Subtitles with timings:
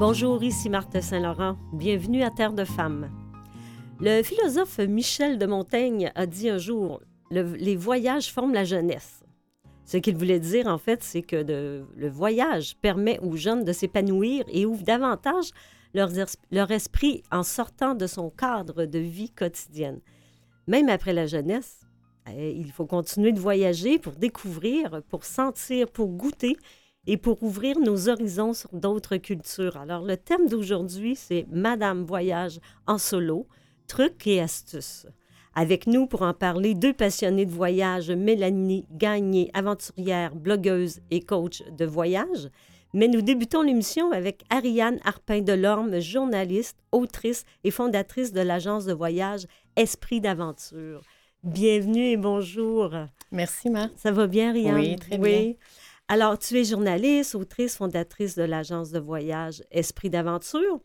[0.00, 1.58] Bonjour, ici Marthe Saint-Laurent.
[1.74, 3.10] Bienvenue à Terre de Femmes.
[4.00, 9.22] Le philosophe Michel de Montaigne a dit un jour Les voyages forment la jeunesse.
[9.84, 14.46] Ce qu'il voulait dire, en fait, c'est que le voyage permet aux jeunes de s'épanouir
[14.48, 15.50] et ouvre davantage
[15.92, 20.00] leur esprit en sortant de son cadre de vie quotidienne.
[20.66, 21.82] Même après la jeunesse,
[22.26, 26.56] eh, il faut continuer de voyager pour découvrir, pour sentir, pour goûter
[27.06, 29.76] et pour ouvrir nos horizons sur d'autres cultures.
[29.76, 33.46] Alors, le thème d'aujourd'hui, c'est Madame Voyage en solo,
[33.86, 35.06] trucs et astuces.
[35.54, 41.62] Avec nous pour en parler, deux passionnés de voyage, Mélanie Gagné, aventurière, blogueuse et coach
[41.76, 42.50] de voyage.
[42.92, 49.46] Mais nous débutons l'émission avec Ariane Arpin-Delorme, journaliste, autrice et fondatrice de l'agence de voyage
[49.76, 51.02] Esprit d'aventure.
[51.42, 52.92] Bienvenue et bonjour.
[53.32, 53.92] Merci, Marc.
[53.96, 54.74] Ça va bien, Ariane?
[54.74, 55.54] Oui, très bien.
[56.12, 60.80] Alors, tu es journaliste, autrice, fondatrice de l'agence de voyage Esprit d'aventure.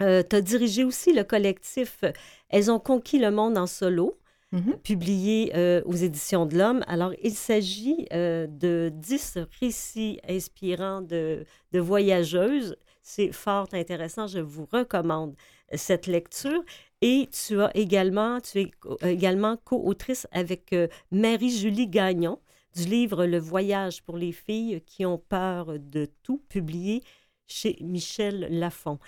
[0.00, 2.04] Euh, tu as dirigé aussi le collectif
[2.50, 4.16] Elles ont conquis le monde en solo,
[4.52, 4.76] mhm.
[4.84, 6.84] publié euh, aux éditions de l'Homme.
[6.86, 12.76] Alors, il s'agit euh, de dix récits inspirants de, de voyageuses.
[13.02, 14.28] C'est fort intéressant.
[14.28, 15.34] Je vous recommande
[15.74, 16.62] cette lecture.
[17.02, 18.70] Et tu as également, tu es
[19.02, 20.72] également co-autrice avec
[21.10, 22.38] Marie-Julie Gagnon
[22.74, 27.02] du livre Le voyage pour les filles qui ont peur de tout, publié
[27.46, 28.98] chez Michel Lafon.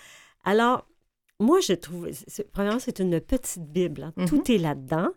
[0.43, 0.87] Alors,
[1.39, 2.09] moi, je trouve,
[2.51, 4.03] premièrement, c'est une petite Bible.
[4.03, 4.25] Hein.
[4.27, 4.55] Tout mm-hmm.
[4.55, 5.09] est là-dedans.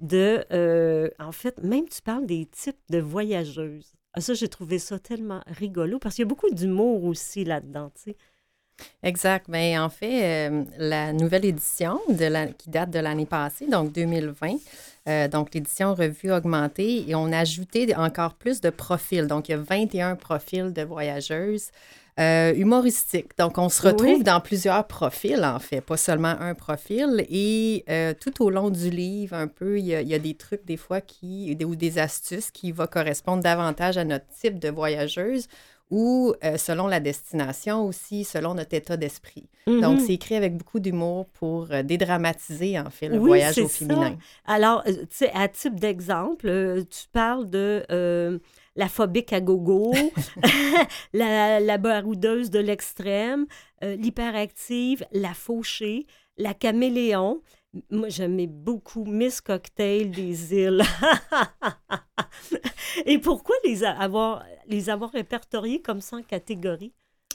[0.00, 3.92] De, euh, en fait, même tu parles des types de voyageuses.
[4.12, 7.90] Ah, ça, j'ai trouvé ça tellement rigolo parce qu'il y a beaucoup d'humour aussi là-dedans,
[7.94, 8.16] tu sais.
[9.02, 9.46] Exact.
[9.48, 13.66] Mais ben, en fait, euh, la nouvelle édition de la, qui date de l'année passée,
[13.66, 14.56] donc 2020,
[15.08, 19.26] euh, donc l'édition revue augmentée, et on a ajouté encore plus de profils.
[19.26, 21.70] Donc, il y a 21 profils de voyageuses.
[22.20, 23.38] Euh, humoristiques.
[23.38, 27.24] Donc, on se retrouve dans plusieurs profils, en fait, pas seulement un profil.
[27.30, 27.84] Et
[28.20, 30.64] tout au long du livre, un peu, il y, a, il y, a, des trucs,
[30.64, 35.46] des fois, qui, ou des astuces qui vont correspondre davantage à notre type de voyageuse
[35.90, 39.48] ou euh, selon la destination aussi, selon notre état d'esprit.
[39.66, 40.00] Donc, mhm.
[40.00, 44.16] c'est écrit avec beaucoup d'humour pour euh, dédramatiser, en fait, le voyage au féminin.
[44.46, 48.40] Alors, euh, tu sais, à type d'exemple, tu parles de
[48.76, 49.92] la phobique à gogo,
[51.12, 53.46] la, la baroudeuse de l'extrême,
[53.82, 56.06] l'hyperactive, la fauchée,
[56.38, 57.42] la caméléon.
[57.90, 60.82] Moi, j'aimais beaucoup Miss Cocktail des îles.
[63.06, 66.92] Et pourquoi les avoir, les avoir répertoriés comme ça en catégories?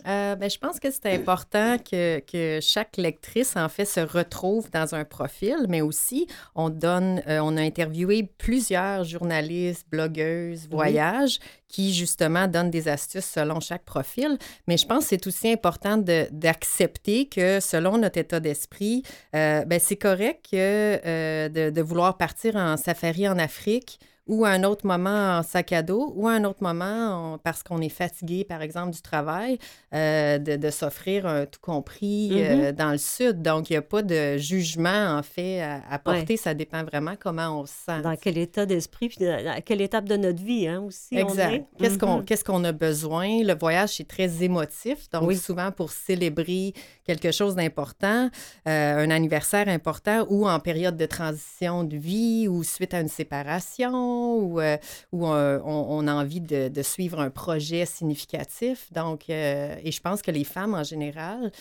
[0.08, 4.70] Euh, ben, je pense que c'est important que, que, chaque lectrice, en fait, se retrouve
[4.72, 11.40] dans un profil, mais aussi, on donne, euh, on a interviewé plusieurs journalistes, blogueuses, voyages,
[11.68, 14.38] qui, justement, donnent des astuces selon chaque profil.
[14.68, 19.04] Mais je pense que c'est aussi important d'accepter que, selon notre état d'esprit,
[19.36, 24.50] euh, ben, c'est correct que, de, de, vouloir partir en safari en Afrique ou à
[24.50, 27.90] un autre moment en sac à dos, ou à un autre moment parce qu'on est
[27.90, 29.60] fatigué, par exemple, du travail,
[29.94, 32.76] euh, de, s'offrir un tout compris euh, mm-hmm.
[32.76, 33.42] dans le sud.
[33.42, 36.38] Donc, il n'y a pas de jugement, en fait, à, porter.
[36.38, 38.02] Ça dépend vraiment comment on se sent.
[38.02, 41.18] Dans quel état d'esprit, puis à quelle étape de notre vie, hein, aussi.
[41.18, 41.66] Exact.
[41.78, 42.26] Qu'est-ce qu'on mm-hmm.
[42.26, 43.44] qu'est-ce qu'on a besoin?
[43.44, 45.10] Le voyage, c'est très émotif.
[45.12, 46.74] Donc, souvent, pour célébrer
[47.06, 48.30] quelque chose d'important,
[48.68, 53.10] euh, un anniversaire important, ou en période de transition de vie, ou suite à une
[53.10, 54.78] séparation, ou euh,
[55.12, 58.92] où euh, on, a envie de, suivre un projet significatif.
[58.92, 61.52] Donc, euh, et je pense que les femmes en général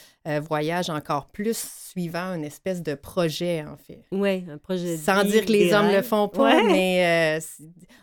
[0.48, 1.56] voyagent encore plus
[1.90, 4.04] suivant une espèce de projet, en fait.
[4.12, 7.40] Oui, un projet de Sans dire que les hommes ne le font pas, mais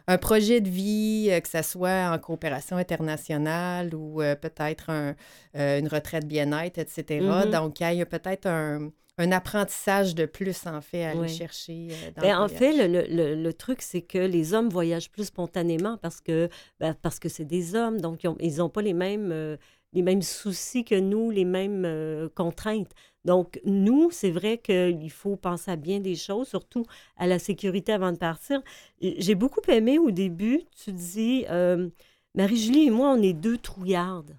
[0.07, 5.15] un projet de vie, que ce soit en coopération internationale ou peut-être
[5.55, 7.21] une retraite bien-être, etc.
[7.21, 7.49] Mm-hmm.
[7.49, 11.89] Donc, il y a peut-être un un apprentissage de plus, en fait, à aller chercher
[11.91, 15.97] euh, dans ben, En fait, le, le, truc, c'est que les hommes voyagent plus spontanément
[15.97, 19.57] parce que ben, parce que c'est des hommes, donc ils n'ont pas les mêmes, euh,
[19.91, 22.91] les mêmes soucis que nous, les mêmes euh, contraintes.
[23.25, 26.85] Donc, nous, c'est vrai qu'il faut penser à bien des choses, surtout
[27.17, 28.61] à la sécurité avant de partir.
[29.01, 31.45] J'ai beaucoup aimé au début, tu dis,
[32.35, 34.37] Marie-Julie et moi, on est deux trouillardes.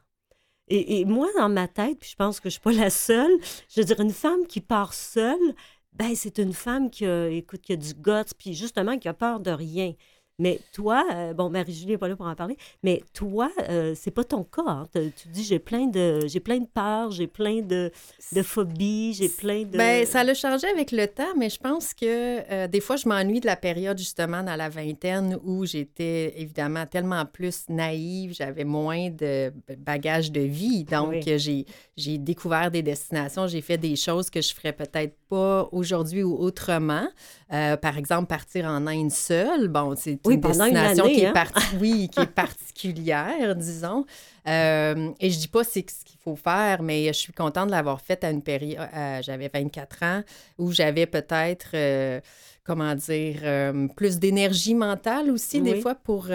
[0.73, 3.33] Et, moi, dans ma tête, puis je pense que je suis pas la seule,
[3.69, 5.55] je veux dire, une femme qui part seule,
[5.95, 9.15] ben c'est une femme qui a, écoute, qui a du guts, puis justement qui a
[9.15, 9.95] peur de rien.
[10.41, 14.11] Mais toi, euh, bon, Marie-Julie n'est pas là pour en parler, mais toi, euh, c'est
[14.11, 14.63] pas ton cas.
[14.67, 14.89] Hein.
[14.95, 17.93] Tu dis, j'ai plein de j'ai plein de peurs, j'ai plein de,
[18.33, 19.77] de phobies, j'ai plein de...
[19.77, 22.07] Ben, ça l'a changé avec le temps, mais je pense que
[22.51, 26.87] euh, des fois, je m'ennuie de la période justement dans la vingtaine où j'étais évidemment
[26.87, 30.85] tellement plus naïve, j'avais moins de bagages de vie.
[30.85, 31.39] Donc, Oui.
[31.39, 31.67] j'ai,
[31.97, 36.35] j'ai découvert des destinations, j'ai fait des choses que je ferais peut-être pas aujourd'hui ou
[36.35, 37.07] autrement.
[37.53, 41.15] Euh, par exemple, partir en Inde seule, bon, c'est Oui, une pendant une destination année,
[41.15, 41.31] qui, hein.
[41.31, 44.05] est parti- oui, qui est particulière, disons.
[44.49, 47.73] Euh, et je dis pas c'est ce qu'il faut faire, mais je suis contente de
[47.73, 48.89] l'avoir fait à une période.
[48.95, 50.23] euh, J'avais 24 ans
[50.59, 52.21] où j'avais peut-être, euh,
[52.65, 56.29] comment dire, euh, plus d'énergie mentale aussi, des fois, pour,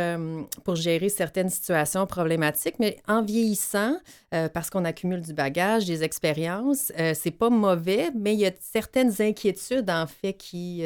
[0.64, 2.76] pour gérer certaines situations problématiques.
[2.80, 3.98] Mais en vieillissant,
[4.54, 9.14] parce qu'on accumule du bagage, des expériences, c'est pas mauvais, mais il y a certaines
[9.20, 10.84] inquiétudes, en fait, qui.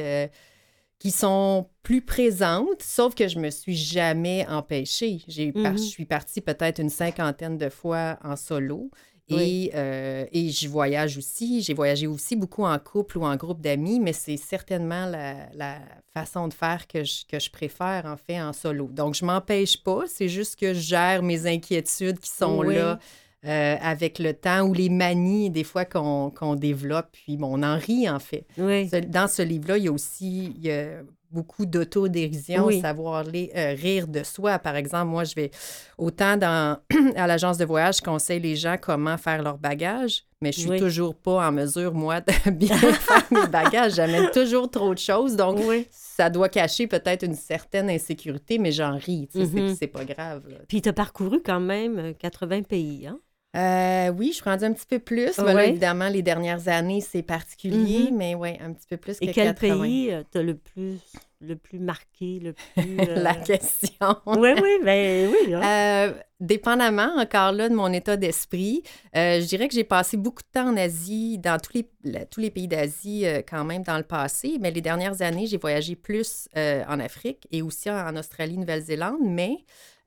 [1.00, 5.22] Qui sont plus présentes, sauf que je me suis jamais empêchée.
[5.28, 5.78] J'ai Mhm.
[5.78, 8.92] Je suis partie peut-être une cinquantaine de fois en solo.
[9.32, 11.62] Et, euh, et je voyage aussi.
[11.62, 15.78] J'ai voyagé aussi beaucoup en couple ou en groupe d'amis, mais c'est certainement la, la
[16.16, 18.88] façon de faire que je, que je préfère, en fait, en solo.
[18.88, 20.06] Donc, je m'empêche pas.
[20.08, 22.74] C'est juste que je gère mes inquiétudes qui sont Oui.
[22.74, 22.98] là
[23.46, 27.08] euh, avec le temps ou les manies, des fois, qu'on qu'on développe.
[27.12, 28.46] Puis, bon, on en rit, en fait.
[28.58, 31.02] Oui, Dans ce livre-là, il y a aussi il y a
[31.32, 32.82] beaucoup d'autodérision, Oui.
[32.82, 34.58] savoir les- euh, rire de soi.
[34.58, 35.52] Par exemple, moi, je vais
[35.98, 36.80] autant dans,
[37.16, 40.70] à l'agence de voyage, je conseille les gens comment faire leur bagage, mais je suis
[40.72, 40.80] Oui.
[40.80, 43.94] toujours pas en mesure, moi, de bien faire mes bagages.
[43.94, 45.88] J'amène toujours trop de choses, donc oui.
[45.92, 49.46] ça doit cacher peut-être une certaine insécurité, mais j'en ris, sais,
[49.80, 50.44] c'est- pas grave.
[50.50, 50.58] là.
[50.68, 53.20] Puis tu as parcouru quand même euh, 80 pays, hein?
[53.56, 55.36] Euh, oui, je suis rendue un petit peu plus.
[55.40, 58.18] là, évidemment, les dernières années, c'est particulier, Mhm.
[58.18, 59.82] mais oui, un petit peu plus Et que quel 80.
[59.84, 61.00] pays euh, t'as le plus,
[61.42, 63.00] le plus marqué, le plus...
[63.00, 64.16] euh, La question.
[64.28, 65.54] Oui, oui, ben oui.
[65.56, 65.62] hein.
[65.64, 68.84] Euh, dépendamment encore là de mon état d'esprit,
[69.16, 72.42] je dirais que j'ai passé beaucoup de temps en Asie, dans tous les, la- tous
[72.42, 76.48] les pays d'Asie quand même dans le passé, mais les dernières années, j'ai voyagé plus
[76.56, 79.58] en Afrique et aussi en, Australie, Nouvelle-Zélande, mais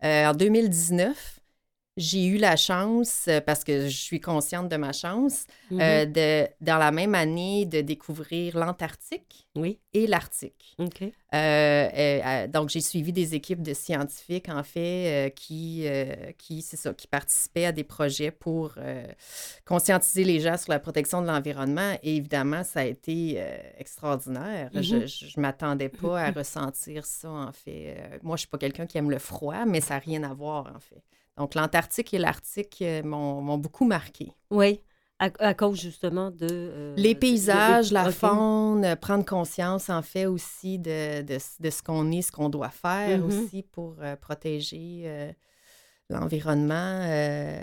[0.05, 1.41] en 2019,
[1.99, 6.49] j'ai eu la chance, euh, parce que je suis consciente de ma chance, euh, de,
[6.63, 10.75] dans la même année de découvrir l'Antarctique oui, et l'Arctique.
[11.35, 15.87] Euh, donc, j'ai suivi des équipes de scientifiques, en fait, qui,
[16.39, 18.75] qui, ça, qui participaient à des projets pour
[19.67, 21.99] conscientiser les gens sur la protection de l'environnement.
[22.03, 23.43] Et évidemment, ça a été
[23.77, 24.71] extraordinaire.
[24.73, 27.97] Je ne m'attendais pas à ressentir ça, en fait.
[28.23, 30.33] Moi, je ne suis pas quelqu'un qui aime le froid, mais ça n'a rien à
[30.33, 31.03] voir, en fait.
[31.37, 34.33] Donc, l'Antarctique et l'Arctique euh, m'ont beaucoup marqué.
[34.51, 34.81] Oui,
[35.19, 36.47] à, à cause justement de...
[36.51, 41.83] euh, Les de- paysages, de- la faune, euh, prendre conscience en fait aussi de, ce
[41.83, 43.27] qu'on est, ce qu'on doit faire Mhm.
[43.29, 45.33] aussi pour euh, protéger euh,
[46.11, 47.01] l'environnement.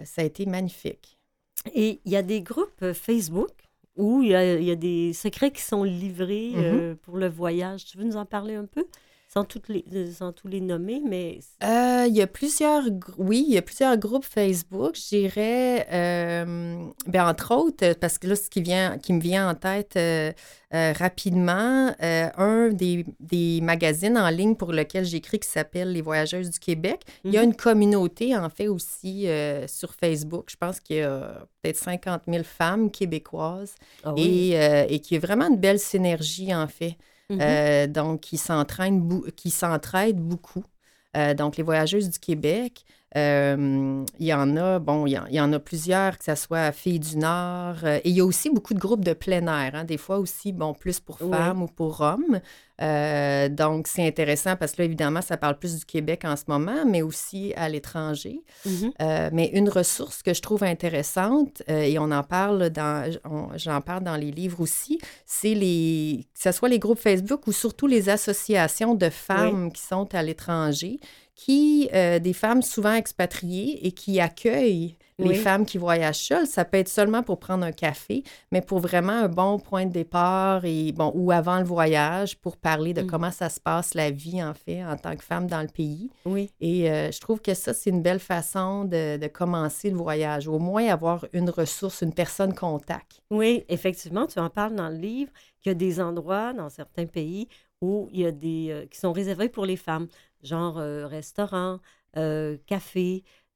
[0.05, 1.17] ça a été magnifique.
[1.75, 3.51] Et il y a des groupes Facebook
[3.95, 6.63] où il y a, il y a des secrets qui sont livrés Mhm.
[6.63, 7.85] euh, pour le voyage.
[7.85, 8.85] Tu veux nous en parler un peu?
[9.31, 11.37] Sans, toutes les, euh, sans tous les nommer, mais...
[11.63, 12.83] Euh, il y a plusieurs,
[13.19, 18.25] oui, il y a plusieurs groupes Facebook, je dirais, euh, ben, entre autres, parce que
[18.25, 20.31] là, ce qui, vient, qui me vient en tête euh,
[20.71, 26.59] rapidement, un des, des magazines en ligne pour lequel j'écris qui s'appelle Les Voyageuses du
[26.59, 27.01] Québec.
[27.23, 27.49] Il y a Mhm.
[27.49, 29.27] une communauté, en fait, aussi
[29.67, 30.47] sur Facebook.
[30.49, 34.53] Je pense qu'il y a peut-être 50 000 femmes québécoises Ah oui.
[34.53, 36.95] et, et qui a vraiment une belle synergie, en fait.
[37.29, 37.39] Mhm.
[37.41, 40.63] Euh, donc, qui s'entraînent, qui s'entraident beaucoup.
[41.15, 42.85] Euh, donc, les voyageuses du Québec,
[43.17, 46.99] euh, il y en a, bon, il y en, a plusieurs, que ce soit Filles
[46.99, 47.77] du Nord.
[47.83, 50.19] euh, et il y a aussi beaucoup de groupes de plein air, hein, des fois
[50.19, 51.31] aussi, bon, plus pour Oui.
[51.31, 52.39] femmes ou pour hommes.
[52.81, 56.43] Euh, donc, c'est intéressant parce que là, évidemment, ça parle plus du Québec en ce
[56.47, 58.41] moment, mais aussi à l'étranger.
[58.65, 58.91] Mhm.
[59.01, 63.11] Euh, mais une ressource que je trouve intéressante, et on en parle dans,
[63.55, 67.51] j'en parle dans les livres aussi, c'est les, que ce soit les groupes Facebook ou
[67.51, 70.99] surtout les associations de femmes qui sont à l'étranger,
[71.39, 76.47] qui, euh, des femmes souvent expatriées et qui accueillent les femmes qui voyagent seules.
[76.47, 79.91] Ça peut être seulement pour prendre un café, mais pour vraiment un bon point de
[79.91, 83.07] départ et bon, ou avant le voyage pour parler de Mm.
[83.07, 86.09] comment ça se passe la vie en fait en tant que femme dans le pays.
[86.25, 86.49] Oui.
[86.61, 90.47] Et euh, je trouve que ça, c'est une belle façon de, de commencer le voyage.
[90.47, 93.21] Au moins avoir une ressource, une personne contact.
[93.29, 95.31] Oui, effectivement, tu en parles dans le livre
[95.61, 97.47] qu'il y a des endroits dans certains pays
[97.81, 100.07] où il y a des euh, qui sont réservés pour les femmes,
[100.43, 101.79] genre euh, restaurants,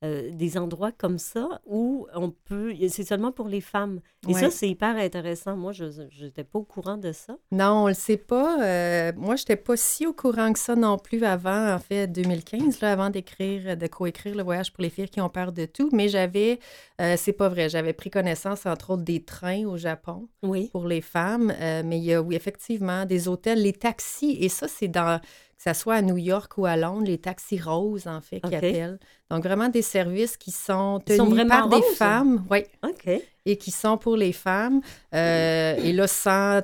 [0.03, 2.73] euh, des endroits comme ça où on peut.
[2.89, 4.01] C'est seulement pour les femmes.
[4.27, 4.39] Et Ouais.
[4.41, 5.55] ça, c'est hyper intéressant.
[5.55, 5.85] Moi, je
[6.23, 7.37] n'étais pas au courant de ça.
[7.51, 8.61] Non, on le sait pas.
[8.63, 12.07] Euh, moi, je n'étais pas si au courant que ça non plus avant, en fait,
[12.07, 15.65] 2015, là, avant d'écrire, de coécrire Le voyage pour les filles qui ont peur de
[15.65, 15.89] tout.
[15.93, 16.59] Mais j'avais,
[17.01, 20.69] euh, c'est pas vrai, j'avais pris connaissance, entre autres, des trains au Japon Oui.
[20.71, 21.53] pour les femmes.
[21.59, 24.37] Mais il y a, oui, effectivement, des hôtels, les taxis.
[24.41, 25.19] Et ça, c'est dans,
[25.63, 28.53] ça soit à New York ou à Londres, les taxis roses, en fait, qui OK.
[28.53, 28.99] appellent.
[29.31, 32.45] Donc, vraiment des services qui sont tenus sont vraiment par des femmes.
[32.51, 33.09] Oui OK.
[33.45, 34.81] et qui sont pour les femmes.
[35.15, 36.61] Euh, et là, sans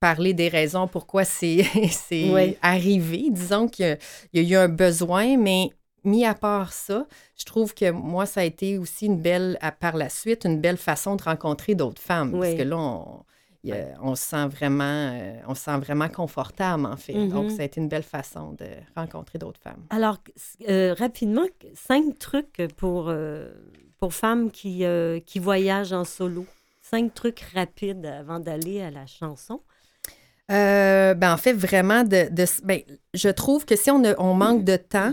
[0.00, 1.64] parler des raisons pourquoi c'est
[2.10, 2.56] Oui.
[2.62, 3.96] arrivé, disons qu'il y a-
[4.32, 5.68] il y a eu un besoin, mais
[6.02, 7.06] mis à part ça,
[7.38, 10.60] je trouve que moi, ça a été aussi une belle, à- par la suite, une
[10.60, 12.32] belle façon de rencontrer d'autres femmes.
[12.32, 12.56] Parce Oui.
[12.56, 13.22] que là, on,
[13.64, 17.12] y a- on se sent vraiment, euh, on se sent vraiment confortable, en fait.
[17.28, 17.56] Donc, Mhm.
[17.56, 18.66] ça a été une belle façon de
[18.96, 19.84] rencontrer d'autres femmes.
[19.90, 20.18] Alors,
[20.68, 23.50] euh, rapidement, cinq trucs pour, euh,
[23.98, 24.84] pour femmes qui,
[25.26, 26.44] qui voyagent en solo.
[26.82, 29.60] Cinq trucs rapides avant d'aller à la chanson.
[30.48, 32.80] Ben, en fait, vraiment, de, de- ben,
[33.14, 35.12] je trouve que si on, a- on manque de temps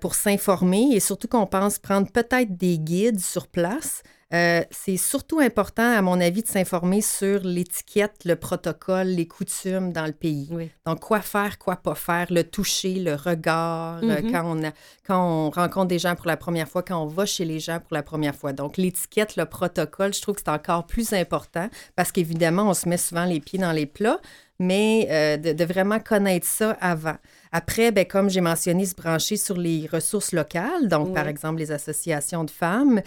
[0.00, 4.02] pour s'informer et surtout qu'on pense prendre peut-être des guides sur place,
[4.34, 9.92] euh, c'est surtout important, à mon avis, de s'informer sur l'étiquette, le protocole, les coutumes
[9.92, 10.48] dans le pays.
[10.50, 10.70] Oui.
[10.86, 14.32] Donc, quoi faire, quoi pas faire, le toucher, le regard, euh, Mhm.
[14.32, 14.72] quand, on a-
[15.06, 17.78] quand on rencontre des gens pour la première fois, quand on va chez les gens
[17.80, 18.52] pour la première fois.
[18.52, 22.88] Donc, l'étiquette, le protocole, je trouve que c'est encore plus important parce qu'évidemment, on se
[22.88, 24.20] met souvent les pieds dans les plats,
[24.62, 27.16] mais euh, de, de vraiment connaître ça avant.
[27.52, 31.70] Après, ben, comme j'ai mentionné, se brancher sur les ressources locales, donc par exemple les
[31.72, 33.02] associations de femmes.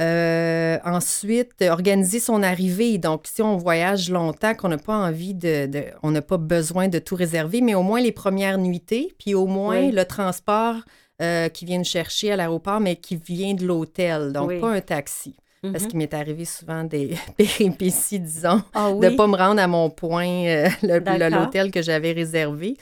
[0.00, 2.98] Euh, ensuite, organiser son arrivée.
[2.98, 6.86] Donc, si on voyage longtemps, qu'on n'a pas envie de, de- on n'a pas besoin
[6.86, 9.90] de tout réserver, mais au moins les premières nuitées, puis au moins Oui.
[9.90, 10.76] le transport
[11.20, 14.32] euh, qui vient nous chercher à l'aéroport, mais qui vient de l'hôtel.
[14.32, 14.60] Donc, Oui.
[14.60, 15.34] pas un taxi.
[15.60, 15.88] Parce Mhm.
[15.90, 19.16] qu'il m'est arrivé souvent des péripéties, disons, Ah de oui?
[19.16, 22.76] pas me rendre à mon point, euh, l'hôtel que j'avais réservé.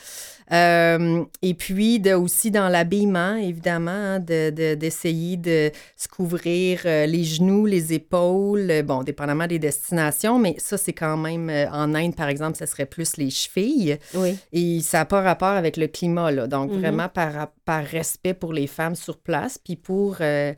[0.52, 6.82] Euh, et puis, de, aussi dans l'habillement, évidemment, hein, de- de- d'essayer de, se couvrir
[6.84, 11.50] euh, les genoux, les épaules, euh, bon, dépendamment des destinations, mais ça, c'est quand même,
[11.72, 13.98] en Inde, par exemple, ça serait plus les chevilles.
[14.14, 14.36] Oui.
[14.52, 16.46] Et ça n'a pas rapport avec le climat, là.
[16.46, 16.78] Donc, Mhm.
[16.80, 20.52] vraiment par, par respect pour les femmes sur place, puis pour, euh,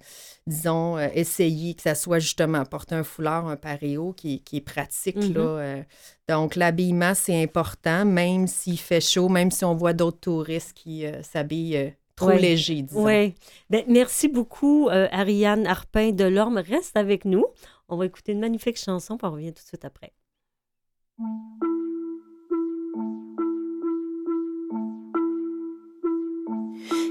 [0.46, 4.60] disons, euh, essayer que ça soit justement porter un foulard, un paréo qui, qui est
[4.62, 5.40] pratique, là.
[5.40, 5.82] euh.
[6.28, 11.06] donc, l'habillement, c'est important, même s'il fait chaud, même si on voit d'autres touristes qui
[11.06, 12.38] euh, s'habillent euh, trop Ouais.
[12.38, 13.06] léger, disons.
[13.06, 13.34] Oui.
[13.70, 16.58] Ben, merci beaucoup, euh, Ariane Harpin de l'Orme.
[16.58, 17.46] Reste avec nous.
[17.88, 20.12] On va écouter une magnifique chanson, puis on revient tout de suite après.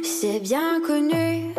[0.04, 1.54] C'est bien connu,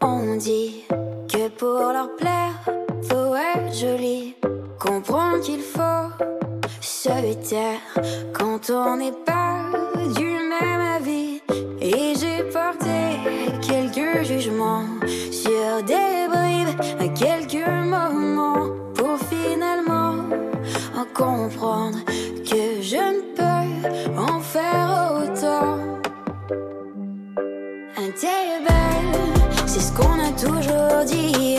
[0.00, 0.84] on dit
[1.28, 2.64] que pour leur plaire,
[3.08, 4.34] faut être joli.
[4.78, 6.10] Comprendre qu'il faut
[6.80, 7.80] se taire
[8.32, 9.43] quand on n'est pas
[13.62, 14.84] Quelques jugements
[15.32, 20.14] sur des bribes, quelques moments pour finalement
[20.96, 21.98] en comprendre
[22.48, 25.78] que je ne peux en faire autant.
[28.20, 29.18] T'es belle,
[29.66, 31.53] c'est ce qu'on a toujours dit,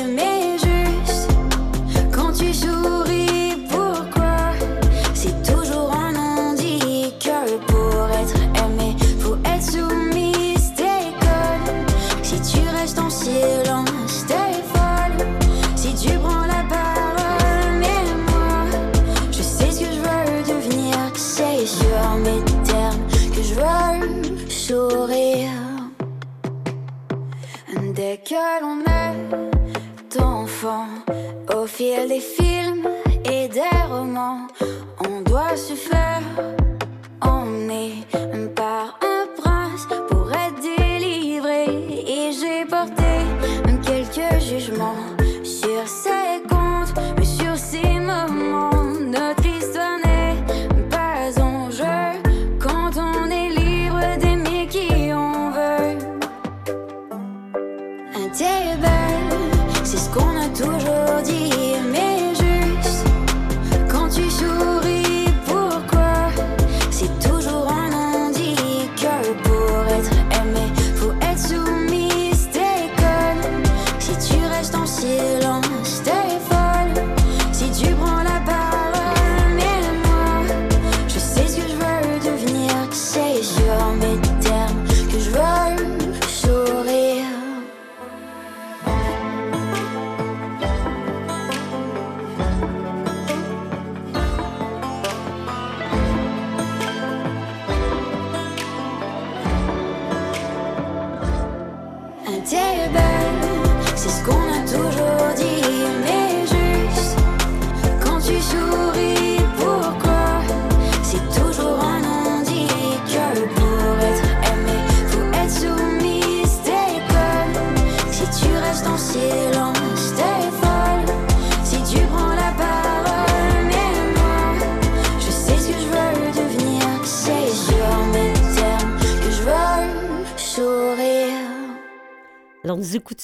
[31.96, 32.88] fil des films
[33.26, 34.48] et des romans,
[35.08, 36.15] on doit se faire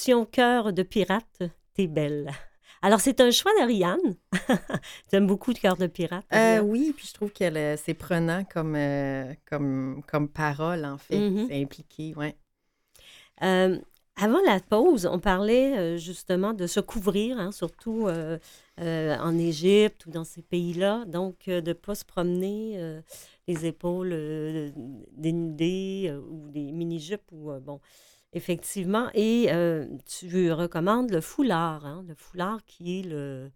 [0.02, 1.42] Écoutions Cœur de pirate,
[1.74, 2.28] t'es belle.
[2.82, 4.16] Alors, c'est un choix d'Ariane.
[5.08, 6.26] tu aimes beaucoup le Cœur de pirate?
[6.34, 10.98] Euh, oui, puis je trouve que le- c'est prenant comme, euh, comme, comme parole, en
[10.98, 11.20] fait.
[11.20, 11.46] Mhm.
[11.48, 12.34] C'est impliqué, oui.
[13.44, 13.78] Euh,
[14.16, 18.38] avant la pause, on parlait euh, justement de se couvrir, hein, surtout euh,
[18.80, 21.04] euh, en Égypte ou dans ces pays-là.
[21.06, 23.00] Donc, euh, de ne pas se promener euh,
[23.46, 24.70] les épaules euh,
[25.12, 27.30] dénudées euh, ou des mini-jupes.
[27.30, 27.78] Ou, euh, bon,
[28.32, 29.08] effectivement.
[29.14, 33.50] Et euh, tu recommandes le foulard, hein, le foulard qui est le.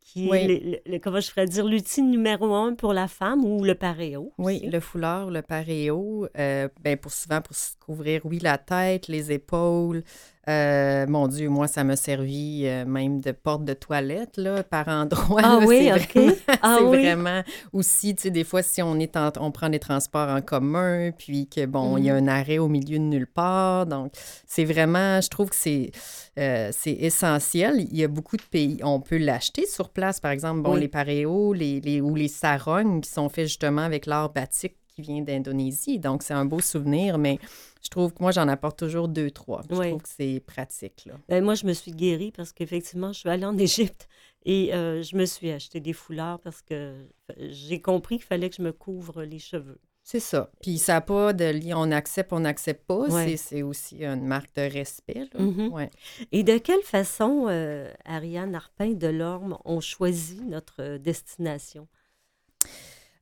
[0.00, 0.46] Qui Oui.
[0.46, 3.74] le, le- le- comment je ferais dire, l'outil numéro un pour la femme ou le
[3.74, 4.32] paréo.
[4.38, 4.66] Oui, aussi.
[4.70, 9.30] le foulard, le paréo, euh, ben pour souvent pour se couvrir, oui, la tête, les
[9.30, 10.02] épaules.
[10.48, 14.88] Euh, mon Dieu, moi, ça m'a servi euh, même de porte de toilette, là, par
[14.88, 15.42] endroits.
[15.44, 16.14] Ah là, oui, c'est OK.
[16.14, 16.32] Vraiment,
[16.62, 16.98] Ah c'est oui.
[16.98, 17.42] vraiment
[17.74, 21.10] aussi, tu sais, des fois, si on est en- on prend des transports en commun,
[21.16, 22.28] puis que, bon, il y a Mhm.
[22.28, 23.84] un arrêt au milieu de nulle part.
[23.86, 24.12] Donc,
[24.46, 25.90] c'est vraiment, je trouve que c'est
[26.38, 27.80] euh, c'est essentiel.
[27.90, 30.80] Il y a beaucoup de pays, on peut l'acheter sur place, par exemple, bon, Oui.
[30.80, 35.02] les paréos les, les, ou les sarognes qui sont faits justement avec l'art batik qui
[35.02, 35.98] vient d'Indonésie.
[35.98, 37.38] Donc, c'est un beau souvenir, mais
[37.82, 39.62] je trouve que moi, j'en apporte toujours deux, trois.
[39.70, 39.88] Je Oui.
[39.90, 41.14] trouve que c'est pratique, là.
[41.28, 44.08] Ben, moi, je me suis guérie parce qu'effectivement, je suis allée en Égypte
[44.44, 47.04] et euh, je me suis acheté des foulards parce que euh,
[47.38, 49.80] j'ai compris qu'il fallait que je me couvre les cheveux.
[50.02, 50.50] C'est ça.
[50.62, 53.06] Puis ça n'a pas de lien, on accepte, on n'accepte pas.
[53.08, 53.36] Ouais.
[53.36, 55.28] C'est- aussi une marque de respect.
[55.32, 55.40] Là.
[55.40, 55.68] Mhm.
[55.72, 55.90] Ouais.
[56.32, 61.86] Et de quelle façon, euh, Ariane Arpin de l'Orme, on choisit notre destination?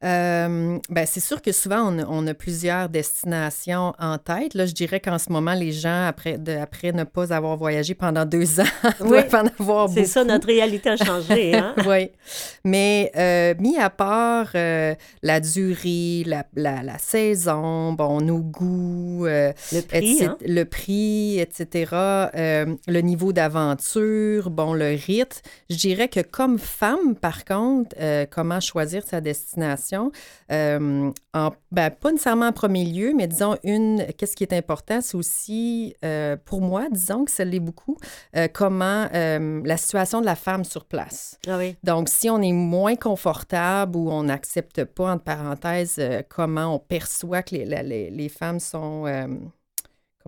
[0.05, 4.55] Euh, ben, c'est sûr que souvent, on a, on a plusieurs destinations en tête.
[4.55, 7.95] Là, je dirais qu'en ce moment, les gens, après, de, après ne pas avoir voyagé
[7.95, 8.65] pendant deux ans,
[9.01, 9.09] Oui.
[9.09, 11.57] doivent en avoir C'est ça, notre réalité a changé.
[11.57, 11.75] Hein?
[11.87, 12.13] oui.
[12.65, 19.25] Mais euh, mis à part euh, la durée, la, la, la saison, bon, nos goûts,
[19.27, 20.37] Le prix, etc., hein?
[20.47, 21.91] le prix, etc.,
[22.87, 25.41] le niveau d'aventure, bon, le rythme.
[25.71, 27.97] Je dirais que comme femme, par contre,
[28.31, 29.88] comment choisir sa destination?
[30.53, 35.01] Euh, en, ben, pas nécessairement en premier lieu, mais disons, une, qu'est-ce qui est important,
[35.01, 37.97] c'est aussi, euh, pour moi, disons que ça l'est beaucoup,
[38.37, 41.39] euh, comment la situation de la femme sur place.
[41.47, 41.77] Ah oui.
[41.83, 47.43] Donc, si on est moins confortable ou on n'accepte pas, entre parenthèses, comment on perçoit
[47.43, 49.05] que les, la- les- les femmes sont...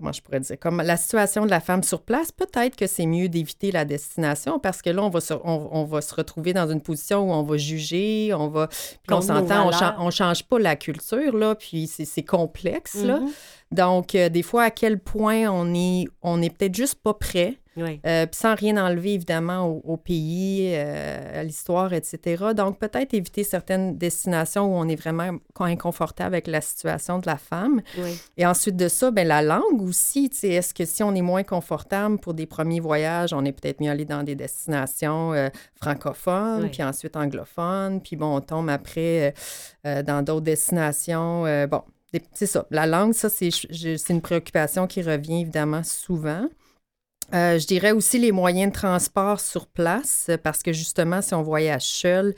[0.01, 0.59] comment je pourrais dire?
[0.59, 4.59] Comme la situation de la femme sur place, peut-être que c'est mieux d'éviter la destination
[4.59, 7.31] parce que là, on va, se, on, on va se retrouver dans une position où
[7.31, 8.67] on va juger, on va...
[8.67, 13.19] Puis on s'entend, on, change pas la culture, là, puis c'est complexe, là.
[13.19, 13.29] Mhm.
[13.71, 17.60] Donc, euh, des fois, à quel point on est, on est peut-être juste pas prêt
[17.77, 18.01] Oui.
[18.05, 22.43] euh, puis sans rien enlever, évidemment, au, au pays, euh, à l'histoire, etc.
[22.55, 27.37] Donc, peut-être éviter certaines destinations où on est vraiment inconfortable avec la situation de la
[27.37, 27.81] femme.
[27.97, 28.19] oui.
[28.37, 30.29] Et ensuite de ça, ben, la langue aussi.
[30.29, 33.53] tu sais, Est-ce que si on est moins confortable pour des premiers voyages, on est
[33.53, 36.69] peut-être mieux aller dans des destinations euh, francophones, Oui.
[36.69, 39.33] puis ensuite anglophones, puis bon, on tombe après
[39.83, 41.43] dans d'autres destinations.
[41.67, 41.81] bon,
[42.33, 42.65] c'est ça.
[42.71, 43.49] La langue, ça, c'est
[44.09, 46.45] une préoccupation qui revient évidemment souvent.
[47.33, 51.43] Euh, je dirais aussi les moyens de transport sur place, parce que justement, si on
[51.43, 52.33] voyage seul.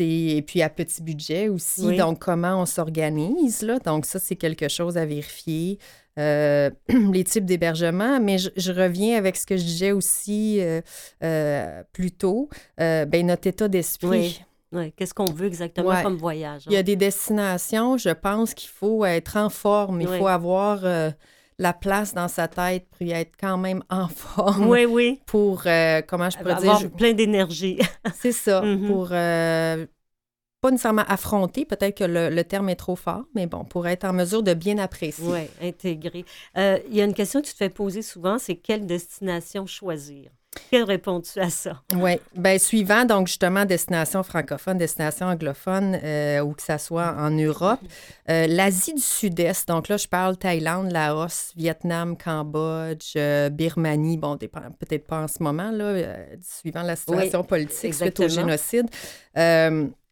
[0.00, 1.86] Et puis à petit budget aussi.
[1.86, 1.96] Oui.
[1.98, 3.78] Donc, comment on s'organise, là?
[3.78, 5.78] Donc, ça, c'est quelque chose à vérifier.
[6.18, 6.70] Euh,
[7.12, 10.80] les types d'hébergement, mais je, je reviens avec ce que je disais aussi euh,
[11.22, 14.08] euh, plus tôt, ben, notre état d'esprit.
[14.08, 14.40] Oui.
[14.70, 14.92] Oui.
[14.96, 16.02] Qu'est-ce qu'on veut exactement Ouais.
[16.02, 16.64] comme voyage?
[16.66, 16.82] Il y a hein?
[16.82, 20.18] des destinations, je pense qu'il faut être en forme, il Oui.
[20.18, 20.80] faut avoir
[21.58, 24.68] la place dans sa tête pour y être quand même en forme.
[24.68, 25.20] Oui, oui.
[25.26, 27.78] Pour, euh, comment je pourrais Avoir dire, plein d'énergie.
[28.14, 28.86] c'est ça, Mhm.
[28.86, 29.86] pour euh,
[30.60, 34.04] pas nécessairement affronter, peut-être que le, le terme est trop fort, mais bon, pour être
[34.04, 35.24] en mesure de bien apprécier.
[35.28, 36.24] Oui, intégré.
[36.56, 39.66] Euh, Il y a une question que tu te fais poser souvent, c'est quelle destination
[39.66, 40.30] choisir?
[40.70, 41.82] Quelle réponds-tu à ça?
[41.94, 47.30] Oui, bien, suivant, donc justement, destination francophone, destination anglophone, euh, ou que ça soit en
[47.30, 47.80] Europe,
[48.28, 54.36] euh, l'Asie du Sud-Est, donc là, je parle Thaïlande, Laos, Vietnam, Cambodge, euh, Birmanie, bon,
[54.36, 58.86] peut-être pas en ce moment, là, suivant la situation politique suite au génocide.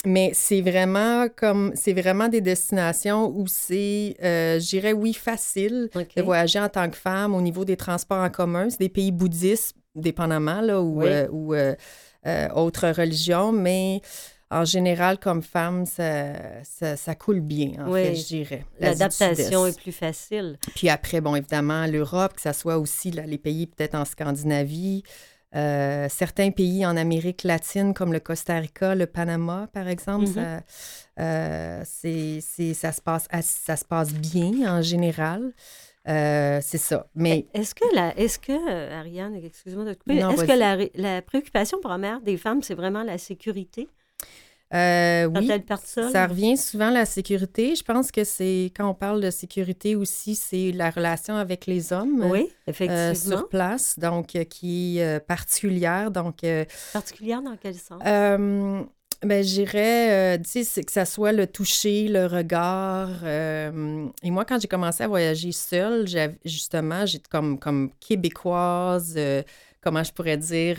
[0.04, 6.22] Mais c'est vraiment comme, c'est vraiment des destinations où c'est, je dirais, oui, facile de
[6.22, 8.70] voyager en tant que femme au niveau des transports en commun.
[8.70, 11.08] C'est des pays bouddhistes, dépendamment, là, ou, Oui.
[11.08, 11.74] euh, ou euh,
[12.26, 14.00] euh, autres religions, mais
[14.50, 18.02] en général, comme femme, ça, ça, ça coule bien, en Oui.
[18.02, 18.64] fait, je dirais.
[18.78, 20.56] L'adaptation est plus facile.
[20.76, 25.02] Puis après, bon, évidemment, l'Europe, que ça soit aussi là, les pays peut-être en Scandinavie,
[25.54, 30.60] euh, certains pays en Amérique latine, comme le Costa Rica, le Panama, par exemple, ça,
[31.18, 35.52] euh, c'est, c'est- ça, se passe, ass- ça se passe bien en général.
[36.08, 37.06] Euh, c'est ça.
[37.14, 40.52] Mais Est-ce que, la, est-ce que euh, Ariane, excuse-moi de te couper, Non, est-ce que
[40.58, 43.88] la, ré- la préoccupation première des femmes, c'est vraiment la sécurité?
[44.74, 46.10] Euh, quand oui, elles partent seules?
[46.10, 47.76] ça revient souvent à la sécurité.
[47.76, 51.92] Je pense que c'est quand on parle de sécurité aussi, c'est la relation avec les
[51.92, 52.22] hommes.
[52.24, 53.14] Oui, euh, effectivement.
[53.38, 56.10] sur place, donc qui est particulière.
[56.10, 58.00] Donc, euh, Particulière dans quel sens?
[59.26, 63.10] Ben, je dirais, euh, tu sais, que ça soit le toucher, le regard.
[63.24, 66.06] euh, et moi, quand j'ai commencé à voyager seule,
[66.44, 69.42] justement, j'étais comme, comme québécoise, euh,
[69.82, 70.76] comment je pourrais dire,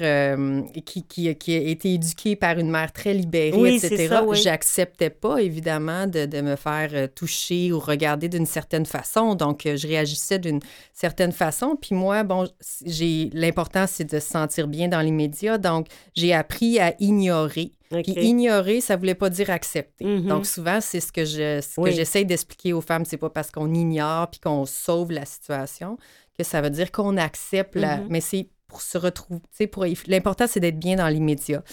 [0.85, 4.07] qui, qui, qui a été éduquée par une mère très libérée, Oui, etc.
[4.09, 4.37] ça, oui.
[4.37, 9.35] J'acceptais pas, évidemment, de, de me faire toucher ou regarder d'une certaine façon.
[9.35, 10.59] Donc, je réagissais d'une
[10.93, 11.77] certaine façon.
[11.81, 12.49] Puis moi, bon,
[12.85, 15.57] j'ai l'important, c'est de se sentir bien dans l'immédiat.
[15.57, 17.71] Donc, j'ai appris à ignorer.
[17.89, 20.05] Puis ignorer, ça voulait pas dire accepter.
[20.05, 20.27] Mhm.
[20.27, 21.89] Donc souvent, c'est ce que je ce Oui.
[21.89, 25.97] que j'essaie d'expliquer aux femmes, c'est pas parce qu'on ignore puis qu'on sauve la situation
[26.37, 28.07] que ça veut dire qu'on accepte la Mhm.
[28.09, 29.39] mais c'est pour se retrouver,
[29.71, 31.63] pour l'important c'est d'être bien dans l'immédiat.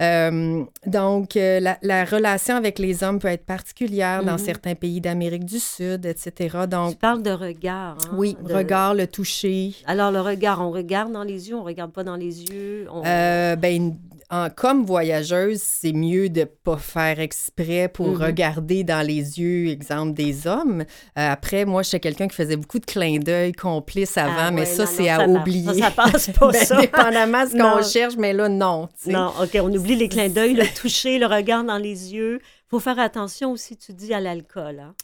[0.00, 4.38] Euh, donc euh, la, la relation avec les hommes peut être particulière dans Mhm.
[4.38, 6.56] certains pays d'Amérique du Sud, etc.
[6.62, 7.96] Tu Donc parles de regard.
[8.02, 9.74] hein, oui, de- regard, le toucher.
[9.86, 12.86] Alors, le regard, on regarde dans les yeux, on regarde pas dans les yeux.
[12.92, 13.94] on- Euh, ben,
[14.30, 18.22] en- comme voyageuse, c'est mieux de pas faire exprès pour Mhm.
[18.22, 20.84] regarder dans les yeux, exemple, des hommes.
[21.14, 24.66] Après, moi, j'étais quelqu'un qui faisait beaucoup de clins d'œil complices avant, Ah mais ouais,
[24.66, 25.80] ça, c'est à ça oublier.
[25.80, 26.80] Ça, ça passe pas, Ben, ça.
[26.80, 28.88] Dépendamment de ce qu'on cherche, mais là, non.
[29.02, 29.10] tu.
[29.10, 32.40] Non, OK, on oublie les clins d'œil, le toucher, le regard dans les yeux.
[32.68, 34.80] faut faire attention aussi, tu dis, à l'alcool.
[34.80, 34.94] Hein?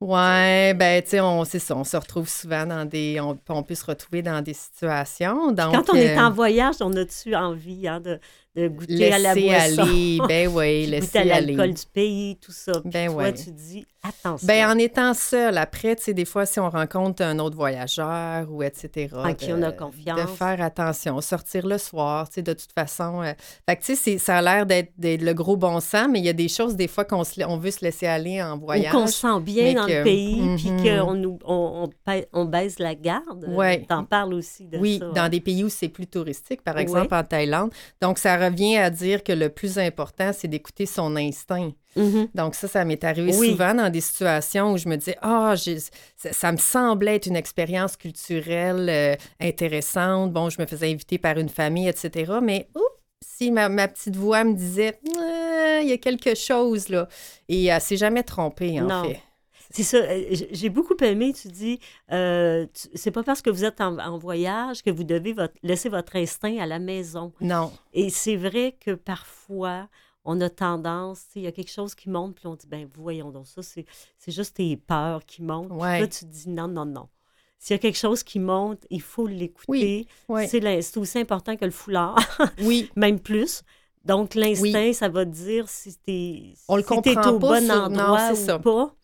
[0.00, 3.20] Ouais, ben, tu sais, on, c'est ça, on se retrouve souvent dans des.
[3.20, 5.52] On, on peut se retrouver dans des situations.
[5.52, 8.18] Donc, Quand on est euh, en voyage, on a-tu envie hein, de,
[8.56, 9.82] de goûter à la laisser boisson?
[9.82, 11.56] aller, ben oui, laisser goûter à aller.
[11.56, 12.80] l'alcool du pays, tout ça.
[12.90, 13.32] Puis Ben toi, ouais.
[13.32, 14.46] tu dis, attention.
[14.46, 18.50] Ben, en étant seul, après, tu sais, des fois, si on rencontre un autre voyageur
[18.50, 19.08] ou etc.
[19.14, 20.20] En qui on a confiance.
[20.20, 23.22] De faire attention, sortir le soir, tu sais, de toute façon.
[23.22, 23.32] euh,
[23.68, 26.28] Fait que, tu sais, ça a l'air d'être le gros bon sens, mais il y
[26.28, 28.92] a des choses, des fois, qu'on on veut se laisser aller en Ou voyage.
[28.92, 30.82] qu'on se sent bien dans que- le pays, puis Mhm.
[31.00, 33.44] qu'on on, on, on baisse la garde.
[33.48, 33.84] Ouais.
[33.88, 35.08] T'en parles aussi de Oui, ça.
[35.10, 37.70] dans des pays où c'est plus touristique, par exemple en Thaïlande.
[38.00, 41.70] Donc, ça revient à dire que le plus important, c'est d'écouter son instinct.
[41.96, 42.28] Mhm.
[42.34, 43.50] Donc ça, ça m'est arrivé Oui.
[43.50, 45.78] souvent dans des situations où je me disais, ah, j'ai-
[46.16, 50.32] ça, ça me semblait être une expérience culturelle euh, intéressante.
[50.32, 52.32] Bon, je me faisais inviter par une famille, etc.
[52.42, 52.84] Mais oups,
[53.20, 57.08] si ma, ma petite voix me disait, Ah, il y a quelque chose là,
[57.48, 59.04] et elle s'est jamais trompée en Non.
[59.04, 59.20] fait.
[59.74, 59.96] C'est ça.
[59.98, 61.78] euh, J'ai beaucoup aimé, tu dis,
[62.12, 65.88] euh, c'est pas parce que vous êtes en, en voyage que vous devez votre- laisser
[65.88, 67.32] votre instinct à la maison.
[67.40, 69.88] Non, Et c'est vrai que parfois,
[70.24, 72.88] on a tendance, tu il y a quelque chose qui monte, puis on dit, ben
[72.94, 73.84] voyons donc, ça, c'est
[74.18, 75.72] c'est juste tes peurs qui montent.
[75.72, 76.00] Puis.
[76.00, 77.08] Là, tu te dis, non, non, non.
[77.58, 80.06] S'il y a quelque chose qui monte, il faut l'écouter.
[80.28, 80.48] Oui.
[80.48, 82.18] C'est aussi important que le foulard,
[82.62, 83.62] oui, même plus.
[84.04, 86.88] Donc, l'instinct, ça va te dire si t'es On le si
[87.30, 88.58] au pas bon sur- endroit c'est ou ça.
[88.58, 88.94] pas.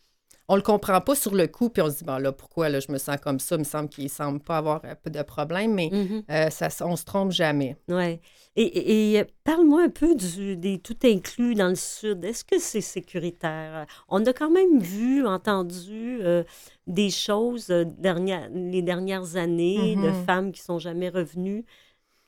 [0.49, 2.81] On le comprend pas sur le coup, puis on se dit, bon là, pourquoi là,
[2.81, 3.57] je me sens comme ça?
[3.57, 6.23] Il me semble qu'il semble pas avoir un peu de problème, mais Mhm.
[6.31, 7.77] euh, ça, on se trompe jamais.
[7.89, 8.21] Ouais.
[8.57, 12.25] Et, euh, parle-moi un peu du, des tout inclus dans le Sud.
[12.25, 13.87] Est-ce que c'est sécuritaire?
[14.09, 16.43] On a quand même vu, entendu euh,
[16.87, 20.27] des choses euh, dernière- les dernières années de Mhm.
[20.27, 21.65] femmes qui sont jamais revenues.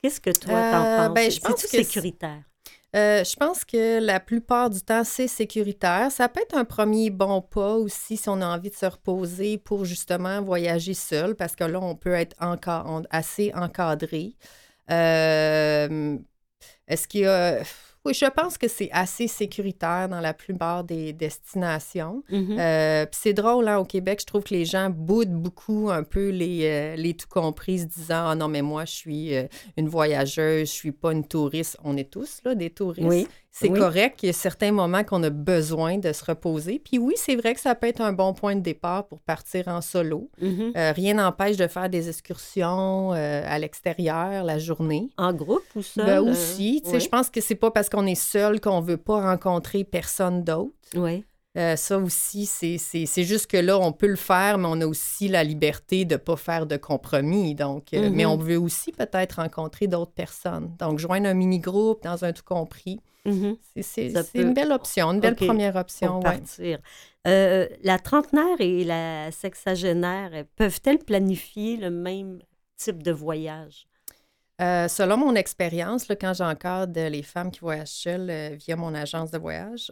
[0.01, 1.13] Qu'est-ce que toi, Euh, t'en penses?
[1.15, 2.43] ben, je pense que sécuritaire?
[2.95, 6.11] Euh, je pense que la plupart du temps, c'est sécuritaire.
[6.11, 9.57] Ça peut être un premier bon pas aussi si on a envie de se reposer
[9.57, 12.35] pour justement voyager seul, parce que là, on peut être
[13.09, 14.35] assez encadré.
[14.89, 16.17] Euh,
[16.87, 17.63] Est-ce qu'il y a...
[18.03, 22.23] Oui, je pense que c'est assez sécuritaire dans la plupart des destinations.
[22.31, 26.01] Euh, Puis c'est drôle, hein, au Québec, je trouve que les gens boudent beaucoup un
[26.03, 29.43] peu les, euh, les tout compris, se disant Ah non, mais moi, je suis euh,
[29.77, 31.77] une voyageuse, je suis pas une touriste.
[31.83, 33.07] On est tous là, des touristes.
[33.07, 33.27] Oui.
[33.53, 33.77] C'est Oui.
[33.79, 34.19] correct.
[34.23, 36.79] Il y a certains moments qu'on a besoin de se reposer.
[36.83, 39.67] Puis oui, c'est vrai que ça peut être un bon point de départ pour partir
[39.67, 40.29] en solo.
[40.41, 40.71] Mhm.
[40.77, 45.09] Euh, rien n'empêche de faire des excursions euh, à l'extérieur la journée.
[45.17, 46.05] En groupe ou seul?
[46.05, 46.99] Ben euh, aussi, oui.
[46.99, 50.71] je pense que c'est pas parce qu'on est seul qu'on veut pas rencontrer personne d'autre.
[50.95, 51.25] Oui.
[51.57, 55.27] Euh, ça aussi, c'est- juste que là, on peut le faire, mais on a aussi
[55.27, 57.55] la liberté de ne pas faire de compromis.
[57.55, 58.09] Donc, euh.
[58.09, 60.73] Mais on veut aussi peut-être rencontrer d'autres personnes.
[60.79, 63.57] Donc, joindre un mini-groupe dans un tout compris, Mhm.
[63.81, 66.07] c'est- peut- une belle option, une belle première option.
[66.07, 66.37] pour ouais.
[66.37, 66.79] partir.
[67.27, 72.39] Euh, la trentenaire et la sexagénaire peuvent-elles planifier le même
[72.77, 73.87] type de voyage?
[74.61, 78.93] Euh, selon mon expérience, là, quand j'encadre les femmes qui voyagent seules euh, via mon
[78.93, 79.91] agence de voyage,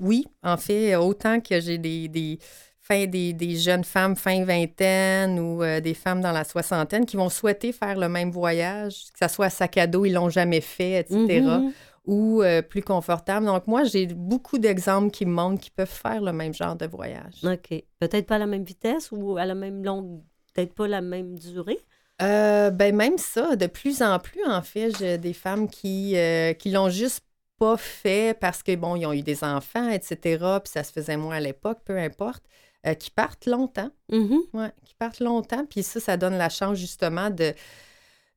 [0.00, 2.38] oui, en fait, autant que j'ai des, des
[2.80, 7.16] fin des, des jeunes femmes fin vingtaine ou euh, des femmes dans la soixantaine qui
[7.16, 10.30] vont souhaiter faire le même voyage, que ce soit à sac à dos, ils l'ont
[10.30, 11.40] jamais fait, etc.
[11.40, 11.72] Mhm.
[12.06, 13.46] ou plus confortable.
[13.46, 16.86] Donc, moi, j'ai beaucoup d'exemples qui me montrent qu'ils peuvent faire le même genre de
[16.86, 17.44] voyage.
[17.44, 17.84] OK.
[18.00, 21.38] Peut-être pas à la même vitesse ou à la même longue, peut-être pas la même
[21.38, 21.78] durée?
[22.22, 26.52] Euh, ben même ça, de plus en plus, en fait, j'ai des femmes qui, euh,
[26.52, 27.24] qui l'ont juste
[27.58, 30.16] pas fait parce que, bon, ils ont eu des enfants, etc.,
[30.62, 32.42] puis ça se faisait moins à l'époque, peu importe,
[32.86, 33.90] euh, qui partent longtemps.
[34.10, 34.40] Mhm.
[34.52, 35.64] Ouais, qui partent longtemps.
[35.66, 37.54] Puis ça, ça donne la chance justement de.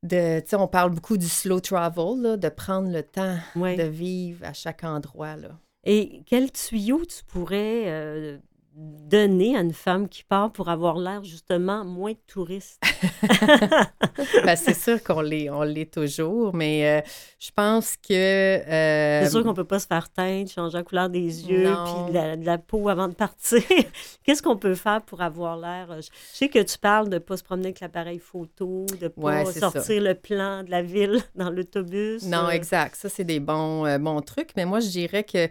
[0.04, 3.76] de tu sais, on parle beaucoup du slow travel, là, de prendre le temps Ouais.
[3.76, 5.36] de vivre à chaque endroit.
[5.36, 5.50] Là.
[5.84, 8.40] Et quel tuyau tu pourrais
[8.78, 12.82] donner à une femme qui part pour avoir l'air justement moins touriste?
[14.46, 17.02] Ben, c'est sûr qu'on l'est, on l'est toujours, mais euh,
[17.40, 18.14] je pense que.
[18.14, 22.12] euh, C'est sûr qu'on peut pas se faire teindre, changer la couleur des yeux, puis
[22.12, 23.62] de la, de la peau avant de partir.
[24.24, 25.92] Qu'est-ce qu'on peut faire pour avoir l'air?
[25.92, 29.22] euh, Je sais que tu parles de pas se promener avec l'appareil photo, de pas
[29.22, 29.72] Ouais, c'est ça.
[29.72, 32.24] sortir le plan de la ville dans l'autobus.
[32.24, 32.96] Non, euh, exact.
[32.96, 34.52] Ça, c'est des bons, bons trucs.
[34.56, 35.48] Mais moi, je dirais que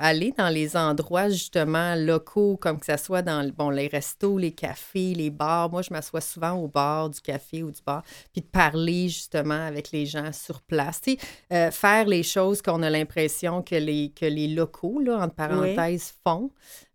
[0.00, 4.52] aller dans les endroits, justement, locaux, comme que ce soit dans bon, les restos, les
[4.52, 5.70] cafés, les bars.
[5.70, 9.66] Moi, je m'assois souvent au bar du café ou du bar, puis de parler, justement,
[9.66, 11.00] avec les gens sur place.
[11.00, 11.18] Tu sais,
[11.52, 16.14] euh, faire les choses qu'on a l'impression que les, que les locaux, là, entre parenthèses,
[16.24, 16.50] font.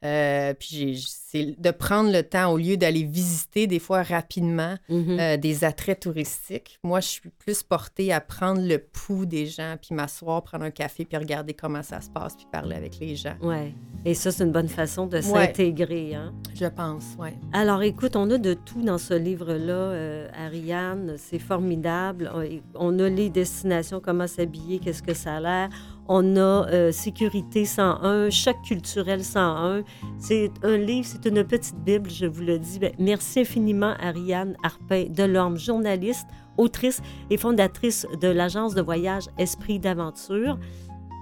[0.06, 5.20] Euh, puis c'est de prendre le temps, au lieu d'aller visiter des fois rapidement, mhm.
[5.20, 6.80] euh, des attraits touristiques.
[6.84, 10.72] Moi, je suis plus portée à prendre le pouls des gens, puis m'asseoir, prendre un
[10.72, 13.36] café, puis regarder comment ça se passe, puis parler avec les gens.
[13.42, 13.74] Ouais.
[14.06, 15.22] Et ça, c'est une bonne façon de Ouais.
[15.22, 16.16] s'intégrer.
[16.16, 16.34] Hein?
[16.56, 17.30] Je pense, oui.
[17.52, 21.16] Alors, écoute, on a de tout dans ce livre-là, euh, Ariane.
[21.18, 22.32] C'est formidable.
[22.76, 25.70] On a les destinations, comment s'habiller, qu'est-ce que ça a l'air.
[26.12, 29.84] On a euh, Sécurité 101, Choc culturel 101.
[30.18, 32.80] C'est un livre, c'est une petite Bible, je vous le dis.
[32.80, 36.26] Ben, merci infiniment, Ariane Arpin Delorme, journaliste,
[36.58, 40.58] autrice et fondatrice de l'agence de voyage Esprit d'aventure.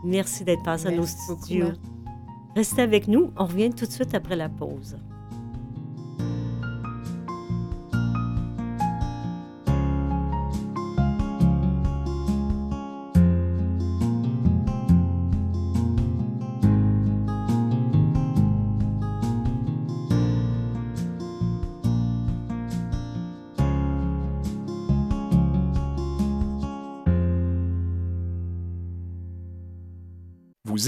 [0.06, 1.66] Merci d'être passée à nos Merci beaucoup, studios.
[1.66, 1.82] Marthe.
[2.56, 3.34] Restez avec nous.
[3.36, 4.96] On revient tout de suite après la pause.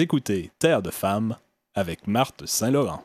[0.01, 1.35] Écoutez Terre de femmes
[1.75, 3.03] avec Marthe Saint-Laurent.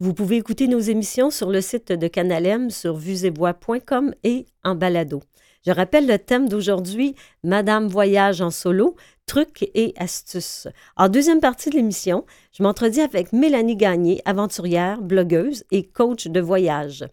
[0.00, 5.22] Vous pouvez écouter nos émissions sur le site de Canalem sur vuesetvoix.com et en balado.
[5.64, 10.66] Je rappelle le thème d'aujourd'hui, Madame voyage en solo, trucs et astuces.
[10.96, 16.40] En deuxième partie de l'émission, je m'entredis avec Mélanie Gagné, aventurière, blogueuse et coach de
[16.40, 17.04] voyage.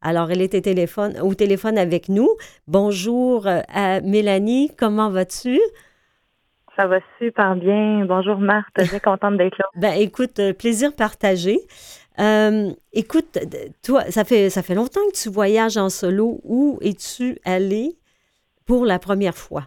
[0.00, 0.60] Alors, elle était
[1.20, 2.30] au téléphone avec nous.
[2.66, 5.60] Bonjour euh, à Mélanie, comment vas-tu?
[6.80, 8.06] Ça va super bien.
[8.06, 9.66] Bonjour Marthe, bien contente d'être là.
[9.76, 11.58] Ben, écoute, euh, plaisir partagé.
[12.18, 13.38] Euh, écoute,
[13.84, 16.40] toi, ça fait, ça fait longtemps que tu voyages en solo.
[16.42, 17.98] Où es-tu allé
[18.66, 19.64] pour la première fois?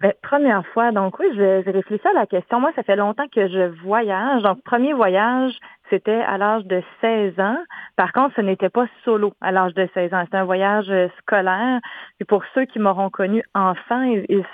[0.00, 2.60] Ben, première fois, donc oui, j'ai réfléchi à la question.
[2.60, 4.44] Moi, ça fait longtemps que je voyage.
[4.44, 5.58] Donc, premier voyage,
[5.90, 7.58] c'était à l'âge de 16 ans.
[7.96, 10.22] Par contre, ce n'était pas solo à l'âge de 16 ans.
[10.24, 11.80] C'était un voyage euh, scolaire.
[12.20, 14.44] Et pour ceux qui m'auront connu enfant, ils, ils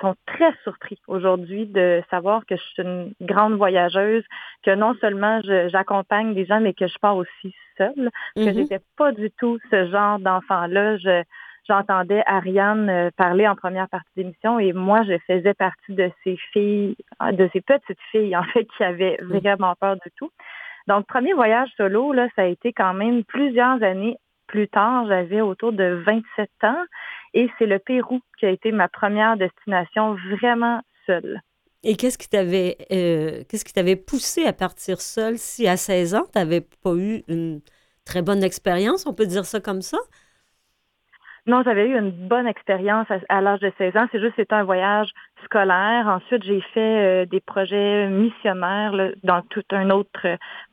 [0.00, 4.24] sont, très surpris aujourd'hui de savoir que je suis une grande voyageuse,
[4.64, 8.10] que non seulement j'accompagne des gens, mais que je pars aussi seule.
[8.36, 8.54] que Mhm.
[8.54, 10.96] j'étais pas du tout ce genre d'enfant-là.
[10.98, 11.22] Je,
[11.68, 16.36] j'entendais Ariane euh, parler en première partie d'émission et moi, je faisais partie de ces
[16.52, 16.96] filles,
[17.32, 19.38] de ces petites filles, en fait, qui avaient Mm.
[19.38, 20.30] vraiment peur de tout.
[20.88, 25.06] Donc, premier voyage solo, là, ça a été quand même plusieurs années plus tard.
[25.06, 26.82] J'avais autour de 27 ans
[27.34, 31.42] et c'est le Pérou qui a été ma première destination vraiment seule.
[31.82, 36.14] Et qu'est-ce qui t'avait euh, qu'est-ce qui t'avait poussé à partir seule si à 16
[36.14, 37.60] ans, tu n'avais pas eu une
[38.06, 39.98] très bonne expérience, on peut dire ça comme ça?
[41.46, 44.06] Non, j'avais eu une bonne expérience à, à l'âge de 16 ans.
[44.10, 45.10] C'est juste c'était un voyage
[45.48, 46.06] scolaire.
[46.06, 50.26] Ensuite, j'ai fait euh, des projets missionnaires là, dans tout un autre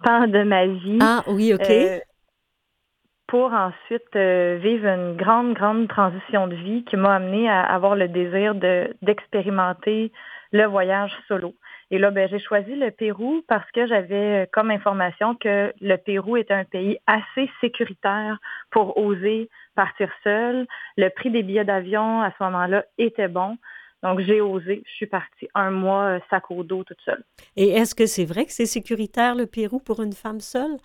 [0.04, 1.00] pan de ma vie.
[1.02, 1.70] Ah oui, OK.
[1.70, 2.00] Euh,
[3.28, 7.96] pour ensuite euh, vivre une grande, grande transition de vie qui m'a amené à avoir
[7.96, 10.12] le désir de d'expérimenter
[10.52, 11.54] le voyage solo.
[11.92, 16.38] Et là, ben, j'ai choisi le Pérou parce que j'avais comme information que le Pérou
[16.38, 18.38] était un pays assez sécuritaire
[18.72, 20.66] pour oser partir seul.
[20.98, 23.58] Le prix des billets d'avion à ce moment-là était bon.
[24.06, 24.84] Donc, j'ai osé.
[24.86, 27.24] Je suis partie un mois euh, sac au dos toute seule.
[27.56, 30.78] Et est-ce que c'est vrai que c'est sécuritaire, le Pérou, pour une femme seule?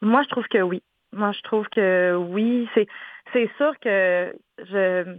[0.00, 0.82] Moi, je trouve que oui.
[1.12, 2.68] Moi, je trouve que oui.
[2.74, 2.86] C'est,
[3.32, 5.18] c'est sûr que je,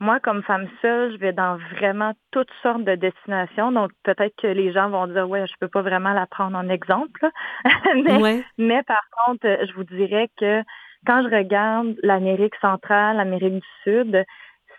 [0.00, 3.70] moi, comme femme seule, je vais dans vraiment toutes sortes de destinations.
[3.70, 6.68] Donc, peut-être que les gens vont dire, ouais, je peux pas vraiment la prendre en
[6.68, 7.24] exemple.
[8.04, 8.42] mais, Ouais.
[8.58, 10.62] mais par contre, je vous dirais que
[11.06, 14.24] quand je regarde l'Amérique centrale, l'Amérique du Sud,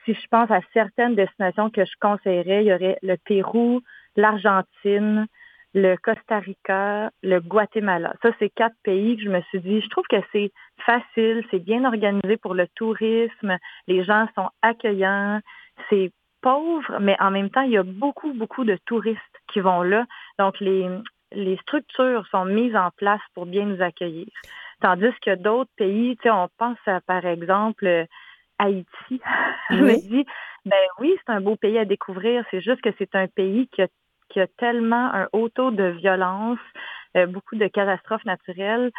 [0.06, 3.82] si je pense à certaines destinations que je conseillerais, il y aurait le Pérou,
[4.16, 5.28] l'Argentine,
[5.74, 8.14] le Costa Rica, le Guatemala.
[8.22, 10.52] Ça, c'est quatre pays que je me suis dit, je trouve que c'est
[10.86, 15.40] facile, c'est bien organisé pour le tourisme, les gens sont accueillants,
[15.90, 16.12] c'est
[16.42, 20.06] pauvre, mais en même temps, il y a beaucoup, beaucoup de touristes qui vont là.
[20.38, 20.88] Donc, les,
[21.32, 24.28] les structures sont mises en place pour bien nous accueillir.
[24.82, 28.06] Tandis que d'autres pays, on pense à, par exemple,
[28.64, 29.22] Haïti.
[29.72, 30.26] Je me dis,
[30.66, 32.46] ben oui, c'est un beau pays à découvrir.
[32.52, 33.88] C'est juste que c'est un pays qui a,
[34.30, 36.60] qui a tellement un haut taux de violence,
[37.18, 38.92] euh, beaucoup de catastrophes naturelles.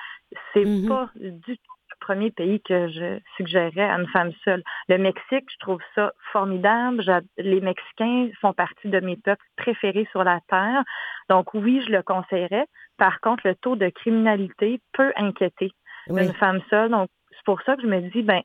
[0.52, 0.88] C'est Mhm.
[0.88, 4.62] pas du tout le premier pays que je suggérerais à une femme seule.
[4.88, 7.02] Le Mexique, je trouve ça formidable.
[7.38, 10.82] Les Mexicains font partie de mes peuples préférés sur la Terre.
[11.28, 12.66] Donc oui, je le conseillerais.
[12.98, 15.70] Par contre, le taux de criminalité peut inquiéter
[16.08, 16.26] Oui.
[16.26, 16.90] une femme seule.
[16.90, 18.42] Donc, c'est pour ça que je me dis, ben,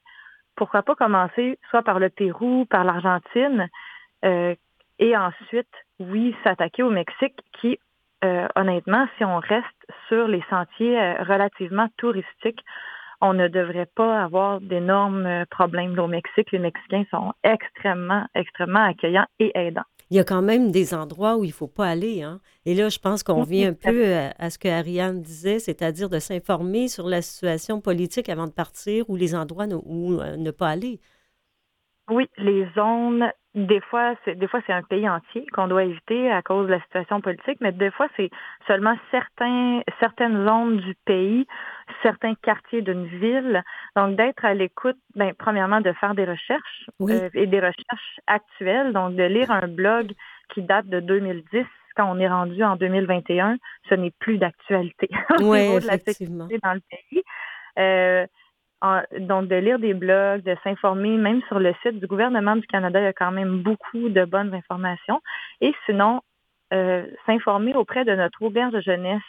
[0.60, 3.70] pourquoi pas commencer soit par le Pérou, par l'Argentine,
[4.26, 4.54] euh,
[5.00, 7.80] et ensuite, oui, s'attaquer au Mexique, qui,
[8.26, 12.60] euh, honnêtement, si on reste sur les sentiers euh, relativement touristiques,
[13.22, 16.52] on ne devrait pas avoir d'énormes problèmes au Mexique.
[16.52, 19.90] Les Mexicains sont extrêmement, extrêmement accueillants et aidants.
[20.12, 22.24] Il y a quand même des endroits où il ne faut pas aller.
[22.24, 22.42] Hein?
[22.66, 25.60] Et là, je pense qu'on Oui, vient un peu à, à ce que Ariane disait,
[25.60, 30.36] c'est-à-dire de s'informer sur la situation politique avant de partir ou les endroits où euh,
[30.36, 31.00] ne pas aller.
[32.10, 36.32] Oui, les zones, des fois, c'est des fois c'est un pays entier qu'on doit éviter
[36.32, 38.30] à cause de la situation politique, mais des fois c'est
[38.68, 41.46] seulement certains certaines zones du pays,
[42.04, 43.64] certains quartiers d'une ville.
[43.96, 47.14] Donc d'être à l'écoute, ben premièrement de faire des recherches Oui.
[47.14, 50.14] euh, et des recherches actuelles, donc de lire un blog
[50.54, 53.58] qui date de 2010 quand on est rendu en 2021,
[53.90, 55.10] ce n'est plus d'actualité
[55.42, 57.24] au Oui, niveau de la sécurité dans le pays.
[57.78, 58.26] Euh,
[58.82, 62.66] en- donc, de lire des blogs, de s'informer, même sur le site du gouvernement du
[62.68, 65.22] Canada, il y a quand même beaucoup de bonnes informations.
[65.62, 66.22] Et sinon,
[66.74, 69.22] euh, s'informer auprès de notre auberge de jeunesse,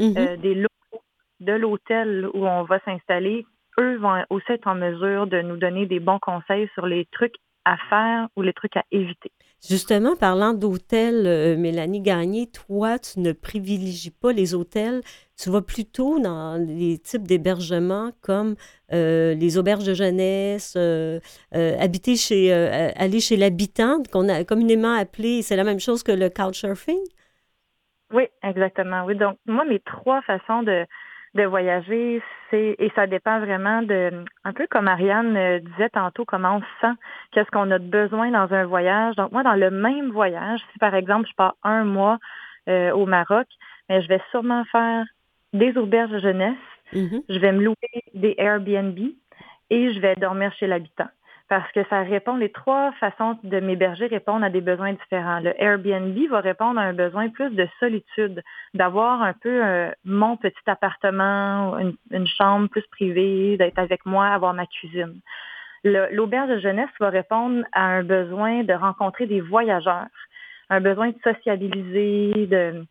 [0.00, 0.14] Mhm.
[0.18, 1.04] euh, des locaux
[1.40, 3.46] de l'hôtel où on va s'installer.
[3.78, 7.34] Eux vont aussi être en mesure de nous donner des bons conseils sur les trucs
[7.66, 9.30] à faire ou les trucs à éviter?
[9.66, 15.00] Justement, parlant d'hôtels, euh, Mélanie Gagné, toi, tu ne privilégies pas les hôtels,
[15.36, 18.54] tu vas plutôt dans les types d'hébergements comme
[18.92, 21.18] euh, les auberges de jeunesse, euh,
[21.52, 26.28] habiter chez, aller chez l'habitant, qu'on a communément appelé, c'est la même chose que le
[26.28, 27.00] couchsurfing?
[28.12, 29.04] Oui, exactement.
[29.04, 30.86] Oui, donc moi, mes trois façons de,
[31.36, 36.24] de voyager, c'est et ça dépend vraiment de un peu comme Ariane euh, disait tantôt,
[36.24, 36.94] comment on se sent,
[37.32, 39.14] qu'est-ce qu'on a de besoin dans un voyage.
[39.16, 42.18] Donc moi, dans le même voyage, si par exemple je pars un mois
[42.68, 43.46] euh, au Maroc,
[43.88, 45.04] mais je vais sûrement faire
[45.52, 46.56] des auberges de jeunesse,
[46.92, 47.22] Mhm.
[47.28, 48.98] je vais me louer des Airbnb
[49.70, 51.08] et je vais dormir chez l'habitant.
[51.48, 55.38] Parce que ça répond, les trois façons de m'héberger répondent à des besoins différents.
[55.38, 58.42] Le Airbnb va répondre à un besoin plus de solitude,
[58.74, 64.26] d'avoir un peu euh, mon petit appartement, une, une chambre plus privée, d'être avec moi,
[64.26, 65.20] avoir ma cuisine.
[65.84, 70.06] L'auberge de jeunesse va répondre à un besoin de rencontrer des voyageurs,
[70.68, 72.84] un besoin de sociabiliser, de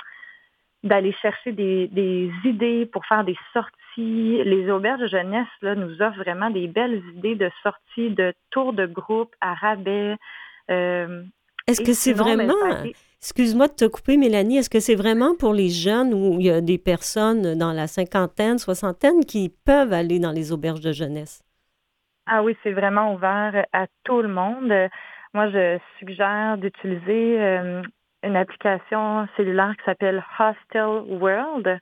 [0.86, 4.44] d'aller chercher des, des idées pour faire des sorties.
[4.46, 8.72] Les auberges de jeunesse là, nous offrent vraiment des belles idées de sorties, de tours
[8.72, 10.16] de groupe à rabais.
[10.70, 11.24] Euh,
[11.68, 12.54] Est-ce que c'est ben, vraiment,
[13.20, 16.52] excuse-moi de te couper, Mélanie, est-ce que c'est vraiment pour les jeunes où il y
[16.52, 21.42] a des personnes dans la cinquantaine, soixantaine qui peuvent aller dans les auberges de jeunesse?
[22.28, 24.72] Ah oui, c'est vraiment ouvert à tout le monde.
[25.34, 27.82] Moi, je suggère d'utiliser euh,
[28.26, 31.80] une application cellulaire qui s'appelle Hostel World.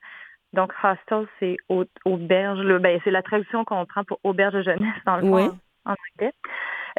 [0.54, 2.60] Donc, hostel, c'est au- auberge.
[2.60, 2.78] là.
[2.80, 5.42] Ben, c'est la traduction qu'on prend pour auberge de jeunesse dans le Oui.
[5.86, 6.34] en, en anglais.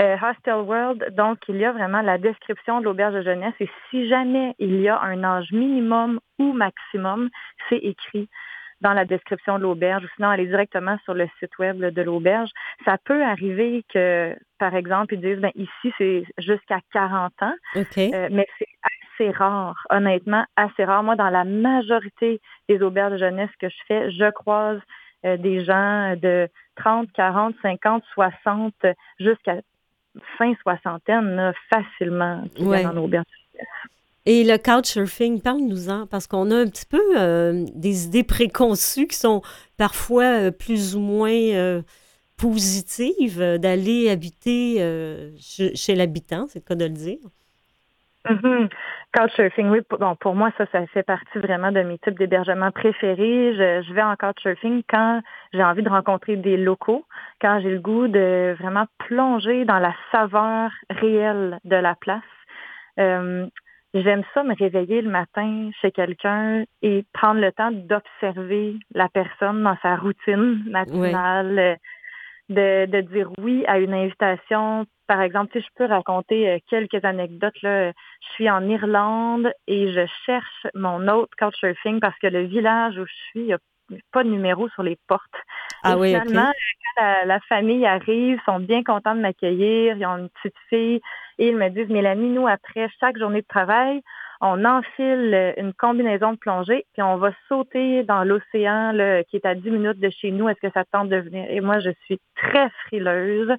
[0.00, 3.54] Euh, Hostel World, donc, il y a vraiment la description de l'auberge de jeunesse.
[3.60, 7.30] Et si jamais il y a un âge minimum ou maximum,
[7.68, 8.28] c'est écrit
[8.80, 12.50] dans la description de l'auberge ou sinon aller directement sur le site web de l'auberge.
[12.84, 17.54] Ça peut arriver que, par exemple, ils disent, ben, ici, c'est jusqu'à 40 ans.
[18.14, 18.66] Euh, mais c'est
[19.14, 21.02] assez rare, honnêtement, assez rare.
[21.02, 24.80] Moi, dans la majorité des auberges de jeunesse que je fais, je croise
[25.24, 28.74] euh, des gens de 30, 40, 50, 60,
[29.18, 29.56] jusqu'à
[30.38, 32.86] fin soixantaine, facilement, qui Ouais.
[32.86, 33.24] en auberge.
[34.26, 39.16] Et le couchsurfing, parle-nous-en, parce qu'on a un petit peu euh, des idées préconçues qui
[39.16, 39.42] sont
[39.76, 41.82] parfois euh, plus ou moins euh,
[42.38, 44.78] positives d'aller habiter
[45.38, 47.18] chez, chez l'habitant, c'est le cas de le dire.
[48.28, 48.68] Mhm.
[49.14, 53.54] Couchsurfing, oui, bon, pour moi, ça, ça fait partie vraiment de mes types d'hébergement préférés.
[53.54, 55.20] Je, je vais en couchsurfing quand
[55.52, 57.04] j'ai envie de rencontrer des locaux,
[57.40, 62.22] quand j'ai le goût de vraiment plonger dans la saveur réelle de la place.
[62.98, 63.46] Euh,
[63.94, 69.62] J'aime ça me réveiller le matin chez quelqu'un et prendre le temps d'observer la personne
[69.62, 71.78] dans sa routine matinale,
[72.48, 74.86] de, de dire oui à une invitation.
[75.06, 79.92] Par exemple, si je peux raconter euh, quelques anecdotes, là, je suis en Irlande et
[79.92, 83.58] je cherche mon autre couchsurfing parce que le village où je suis, il n'y a
[84.12, 85.22] pas de numéro sur les portes.
[85.82, 89.96] Ah Et oui, finalement, quand la, la famille arrive, ils sont bien contents de m'accueillir,
[89.96, 91.00] ils ont une petite fille
[91.38, 94.00] et ils me disent, Mélanie, nous, après chaque journée de travail,
[94.46, 99.36] on enfile euh, une combinaison de plongée, puis on va sauter dans l'océan là, qui
[99.36, 100.48] est à 10 minutes de chez nous.
[100.48, 101.46] Est-ce que ça te tente de venir?
[101.48, 103.50] Et moi, je suis très frileuse.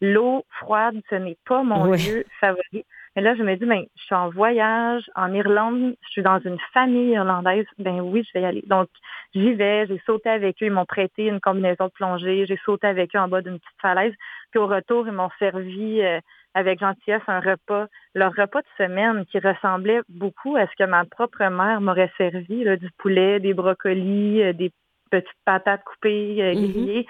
[0.00, 2.84] L'eau froide, ce n'est pas mon lieu favori.
[3.14, 6.38] Mais là, je me dis, ben, je suis en voyage en Irlande, je suis dans
[6.40, 8.62] une famille irlandaise, ben oui, je vais y aller.
[8.66, 8.88] Donc,
[9.34, 12.86] j'y vais, j'ai sauté avec eux, ils m'ont prêté une combinaison de plongée, j'ai sauté
[12.86, 14.14] avec eux en bas d'une petite falaise,
[14.50, 16.20] puis au retour, ils m'ont servi euh,
[16.54, 21.04] avec gentillesse un repas, leur repas de semaine qui ressemblait beaucoup à ce que ma
[21.04, 24.70] propre mère m'aurait servi, là, du poulet, des brocolis, euh, des
[25.10, 26.72] petites patates coupées, euh, Mhm.
[26.72, 27.06] grillées.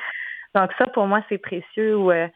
[0.55, 1.97] Donc ça, pour moi, c'est précieux.
[1.97, 2.29] Euh,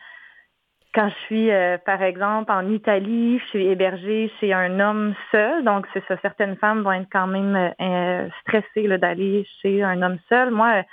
[0.97, 5.63] quand je suis, euh, par exemple, en Italie, je suis hébergée chez un homme seul.
[5.63, 6.17] Donc, c'est ça.
[6.23, 10.51] Certaines femmes vont être quand même euh, stressées là, d'aller chez un homme seul.
[10.51, 10.85] Moi,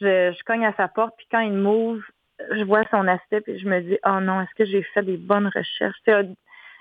[0.00, 2.02] je, je cogne à sa porte, puis quand il m'ouvre,
[2.50, 5.16] je vois son aspect, puis je me dis, oh non, est-ce que j'ai fait des
[5.16, 5.96] bonnes recherches?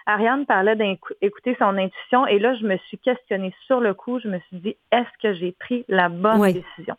[0.08, 4.20] Ariane parlait d'écouter son intuition, et là, je me suis questionnée sur le coup.
[4.20, 6.54] Je me suis dit, est-ce que j'ai pris la bonne Oui.
[6.54, 6.96] décision?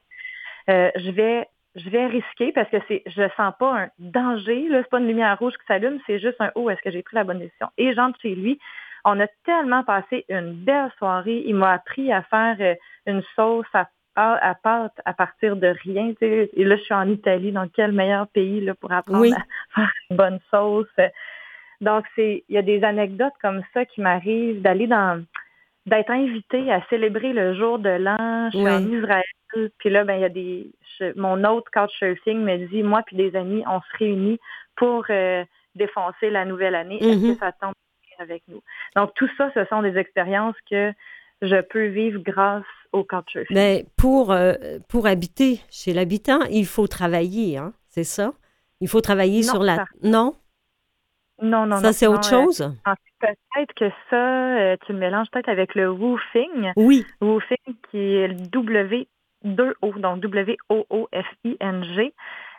[0.71, 4.83] Euh, je vais je vais risquer parce que c'est je sens pas un danger là.
[4.83, 7.17] C'est pas une lumière rouge qui s'allume c'est juste un oh est-ce que j'ai pris
[7.17, 7.69] la bonne décision?
[7.79, 8.59] Et j'entre chez lui.
[9.05, 11.45] On a tellement passé une belle soirée.
[11.47, 12.75] Il m'a appris à faire euh,
[13.07, 16.51] une sauce à, à, à pâte à partir de rien tu sais.
[16.55, 19.33] et là je suis en Italie donc quel meilleur pays là pour apprendre Oui.
[19.33, 20.89] à faire une bonne sauce?
[21.81, 25.23] Donc c'est il y a des anecdotes comme ça qui m'arrivent d'aller dans
[25.87, 28.51] d'être invitée à célébrer le jour de l'an.
[28.53, 28.73] Je suis Oui.
[28.73, 29.71] en Israël.
[29.79, 30.71] Puis là, ben, il y a des.
[30.99, 34.39] je- mon autre couchsurfing me dit, moi puis des amis, on se réunit
[34.77, 36.99] pour euh, défoncer la nouvelle année.
[37.03, 37.35] Est-ce Mhm.
[37.35, 38.61] que ça tente de venir avec nous?
[38.97, 40.93] Donc, tout ça, ce sont des expériences que
[41.43, 43.55] je peux vivre grâce au couchsurfing.
[43.55, 44.55] Mais pour, euh,
[44.89, 47.73] pour habiter chez l'habitant, il faut travailler, hein?
[47.89, 48.33] C'est ça?
[48.81, 49.77] Il faut travailler Non, sur la...
[49.77, 50.35] ça- Non?
[51.41, 52.71] non, non, ça, non, c'est non, autre euh, chose?
[53.21, 56.73] Peut-être que ça, euh, tu le mélanges peut-être avec le woofing.
[56.77, 57.05] Oui.
[57.21, 62.15] Woofing qui est le W2O, donc W-O-O-F-I-N-G.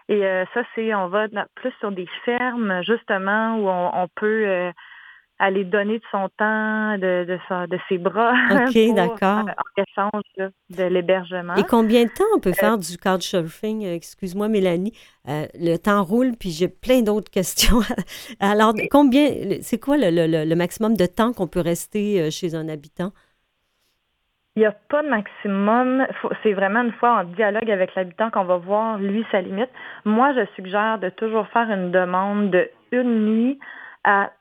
[0.10, 4.72] Et euh, ça, c'est, on va plus sur des fermes, justement, où on, on peut
[5.42, 8.34] euh, aller donner de son temps, de, de, sa- de ses bras.
[8.52, 9.46] OK, pour, d'accord.
[9.48, 11.56] euh, en échange là, de l'hébergement.
[11.56, 13.86] Et combien de temps on peut faire du couchsurfing?
[13.86, 14.94] Euh, Excuse-moi, Mélanie.
[15.28, 17.80] Euh, le temps roule, puis j'ai plein d'autres questions.
[18.40, 19.30] Alors, combien,
[19.62, 23.12] c'est quoi le, le- le- maximum de temps qu'on peut rester euh, chez un habitant?
[24.56, 26.08] Il n'y a pas de maximum.
[26.42, 29.70] C'est vraiment une fois en dialogue avec l'habitant qu'on va voir, lui, sa limite.
[30.04, 33.60] Moi, je suggère de toujours faire une demande de une nuit
[34.04, 34.32] à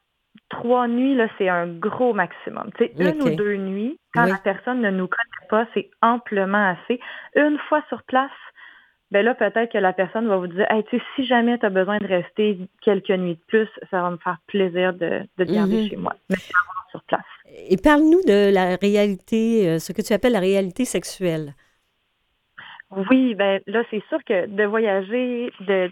[0.49, 2.71] trois nuits, là, c'est un gros maximum.
[2.99, 4.31] Une ou deux nuits, quand Oui.
[4.31, 7.01] la personne ne nous connaît pas, c'est amplement assez.
[7.35, 8.31] Une fois sur place,
[9.11, 11.67] ben là, peut-être que la personne va vous dire, hey, tu sais, si jamais tu
[11.67, 15.45] as besoin de rester quelques nuits de plus, ça va me faire plaisir de, de
[15.45, 15.89] te garder Mhm.
[15.89, 16.15] chez moi.
[16.29, 16.37] Mais
[16.91, 17.25] sur place.
[17.69, 21.55] Et parle-nous de la réalité, euh, ce que tu appelles la réalité sexuelle.
[23.11, 25.91] Oui, ben là, c'est sûr que de voyager, de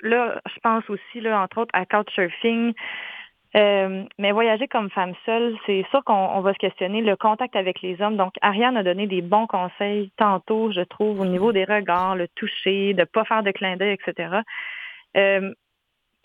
[0.00, 2.72] là, je pense aussi, là, entre autres, à Couchsurfing.
[3.56, 7.56] Euh, mais voyager comme femme seule, c'est sûr qu'on on va se questionner le contact
[7.56, 8.16] avec les hommes.
[8.16, 12.28] Donc, Ariane a donné des bons conseils tantôt, je trouve, au niveau des regards, le
[12.28, 14.42] toucher, de pas faire de clin d'œil, etc.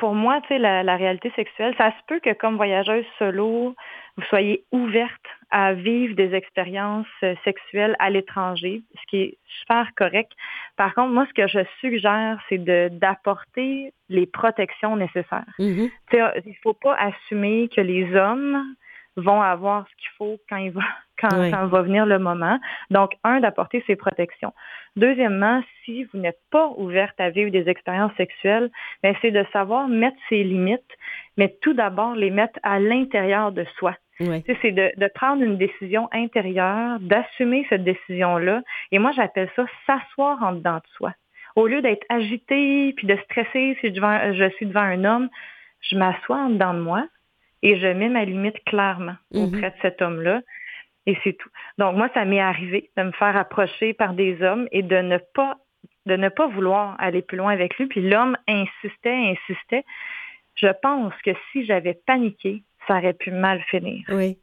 [0.01, 3.75] pour moi, tu sais, la, la réalité sexuelle, ça se peut que comme voyageuse solo,
[4.17, 9.87] vous soyez ouverte à vivre des expériences euh, sexuelles à l'étranger, ce qui est super
[9.95, 10.31] correct.
[10.75, 15.53] Par contre, moi, ce que je suggère, c'est de d'apporter les protections nécessaires.
[16.09, 18.59] Tu sais, il faut pas assumer que les hommes
[19.17, 20.81] vont avoir ce qu'il faut quand il va
[21.19, 21.51] quand, Oui.
[21.51, 22.59] quand va venir le moment.
[22.89, 24.53] Donc, un, d'apporter ses protections.
[24.95, 28.71] Deuxièmement, si vous n'êtes pas ouverte à vivre des expériences sexuelles,
[29.03, 30.81] ben, c'est de savoir mettre ses limites,
[31.37, 33.95] mais tout d'abord les mettre à l'intérieur de soi.
[34.19, 34.43] Oui.
[34.61, 38.61] C'est de, de prendre une décision intérieure, d'assumer cette décision-là.
[38.91, 41.13] Et moi, j'appelle ça s'asseoir en dedans de soi.
[41.55, 45.29] Au lieu d'être agité puis de stresser si je, je suis devant un homme,
[45.81, 47.07] je m'assois en dedans de moi
[47.63, 49.43] et je mets ma limite clairement Mhm.
[49.43, 50.41] auprès de cet homme-là.
[51.07, 51.49] Et c'est tout.
[51.79, 55.17] Donc, moi, ça m'est arrivé de me faire approcher par des hommes et de ne
[55.33, 55.57] pas
[56.07, 57.85] de ne pas vouloir aller plus loin avec lui.
[57.85, 59.83] Puis l'homme insistait, insistait.
[60.55, 64.37] Je pense que si j'avais paniqué, ça aurait pu mal finir Oui.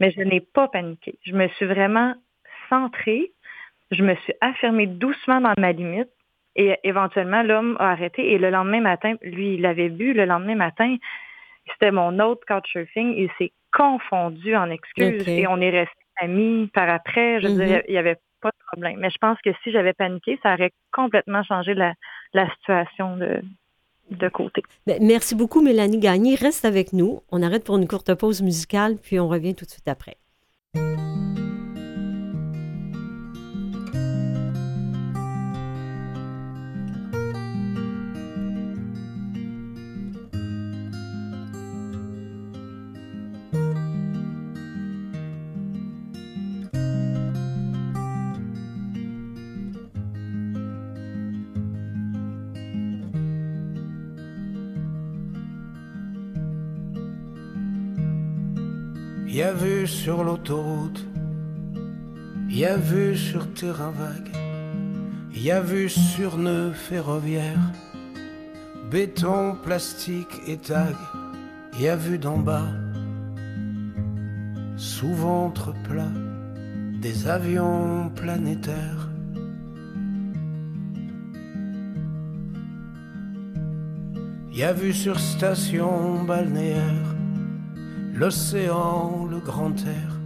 [0.00, 1.18] mais je n'ai pas paniqué.
[1.24, 2.14] Je me suis vraiment
[2.68, 3.32] centrée.
[3.90, 6.10] Je me suis affirmée doucement dans ma limite.
[6.56, 8.32] Et éventuellement, l'homme a arrêté.
[8.32, 10.12] Et le lendemain matin, lui, il avait bu.
[10.12, 10.96] Le lendemain matin,
[11.72, 13.14] c'était mon autre couchsurfing.
[13.16, 15.28] Il s'est confondu en excuses.
[15.28, 17.40] Et on est restés amis par après.
[17.40, 18.98] Je veux dire, il n'y avait pas de problème.
[18.98, 21.94] Mais je pense que si j'avais paniqué, ça aurait complètement changé la,
[22.32, 23.40] la situation de,
[24.10, 24.62] de côté.
[24.86, 26.34] Ben, merci beaucoup, Mélanie Gagné.
[26.34, 27.20] Reste avec nous.
[27.30, 30.16] On arrête pour une courte pause musicale, puis on revient tout de suite après.
[59.88, 61.04] Sur l'autoroute,
[62.48, 64.30] y a vu sur terrain vague,
[65.34, 67.72] y a vu sur nœud ferroviaire,
[68.90, 70.94] béton, plastique et tag,
[71.80, 72.68] y a vu d'en bas,
[74.76, 76.12] sous ventre plat,
[77.00, 79.08] des avions planétaires.
[84.52, 87.17] Y a vu sur station balnéaire,
[88.18, 90.18] l'océan, le grand air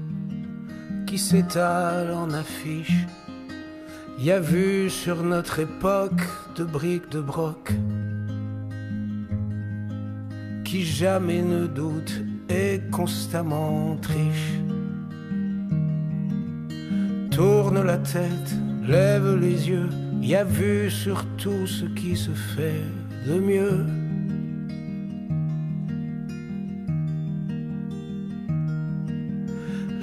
[1.06, 3.06] qui s'étale en affiche.
[4.18, 6.22] Y a vu sur notre époque
[6.56, 7.72] de briques de broc
[10.64, 14.54] qui jamais ne doute et constamment triche.
[17.30, 18.54] Tourne la tête,
[18.86, 19.90] lève les yeux,
[20.22, 22.84] y a vu sur tout ce qui se fait
[23.26, 24.01] de mieux.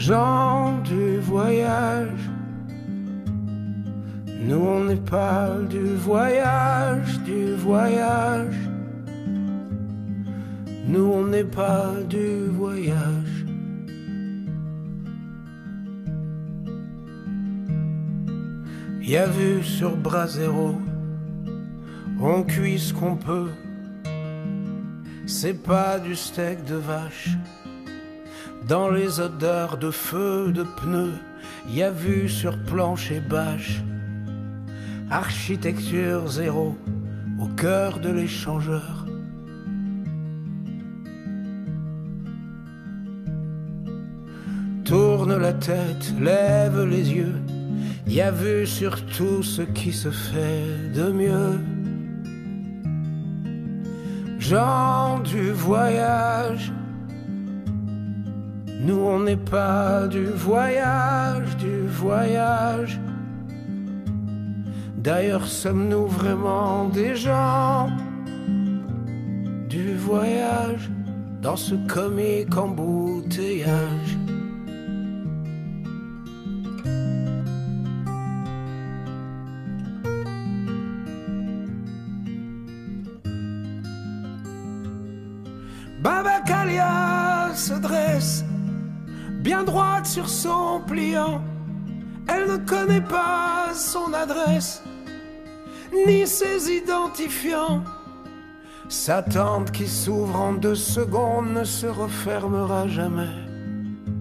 [0.09, 2.29] Du voyage.
[4.41, 8.55] Nous on n'est pas du voyage, du voyage.
[10.87, 13.45] Nous on n'est pas du voyage.
[19.01, 20.75] Y a vu sur Brasero,
[22.19, 23.51] on cuit ce qu'on peut.
[25.27, 27.29] C'est pas du steak de vache
[28.69, 31.17] dans les odeurs de feu, de pneus,
[31.67, 33.81] y a vu sur planche et bâche.
[35.09, 36.77] Architecture zéro,
[37.41, 39.07] au cœur de l'échangeur.
[44.85, 47.41] Tourne la tête, lève les yeux,
[48.05, 51.59] y a vu sur tout ce qui se fait de mieux.
[54.37, 56.71] Gens du voyage,
[58.79, 62.99] nous on n'est pas du voyage, du voyage.
[64.97, 67.89] D'ailleurs sommes-nous vraiment des gens
[69.69, 70.89] du voyage
[71.41, 74.08] dans ce comique embouteillage?
[90.27, 91.41] Son pliant.
[92.27, 94.83] Elle ne connaît pas son adresse,
[96.05, 97.83] ni ses identifiants.
[98.87, 103.35] Sa tente qui s'ouvre en deux secondes ne se refermera jamais.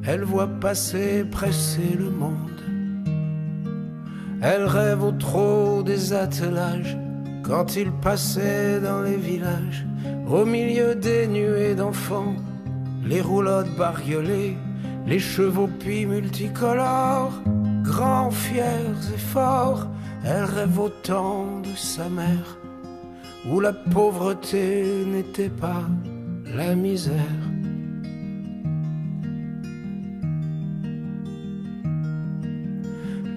[0.06, 2.48] Elle voit passer, presser le monde.
[4.40, 6.96] Elle rêve au trot des attelages
[7.42, 9.86] quand il passait dans les villages,
[10.30, 12.36] au milieu des nuées d'enfants,
[13.04, 14.56] les roulottes bariolées,
[15.08, 17.32] les chevaux puis multicolores,
[17.82, 19.86] grands, fiers et forts,
[20.22, 22.58] elle rêve autant de sa mère,
[23.50, 25.84] où la pauvreté n'était pas
[26.44, 27.14] la misère.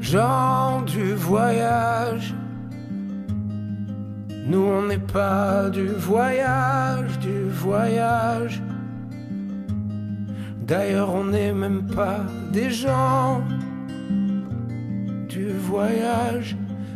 [0.01, 2.33] Gens du voyage,
[4.45, 8.61] nous on n'est pas du voyage, du voyage
[10.71, 12.21] D'ailleurs, on n'est même pas
[12.53, 13.43] des gens
[15.27, 16.55] du voyage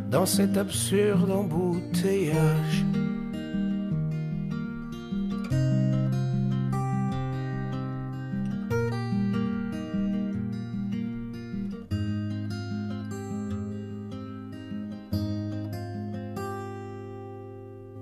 [0.10, 2.86] dans cet absurde embouteillage.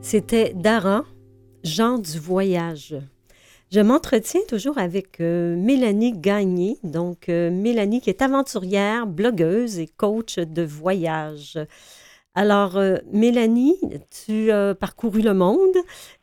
[0.02, 1.02] C'était Daran,
[1.64, 2.96] Jean du voyage.
[3.74, 9.88] Je m'entretiens toujours avec euh, Mélanie Gagné, donc euh, Mélanie qui est aventurière, blogueuse et
[9.88, 11.58] coach de voyage.
[12.36, 13.80] Alors, euh, Mélanie,
[14.12, 15.76] tu as parcouru le monde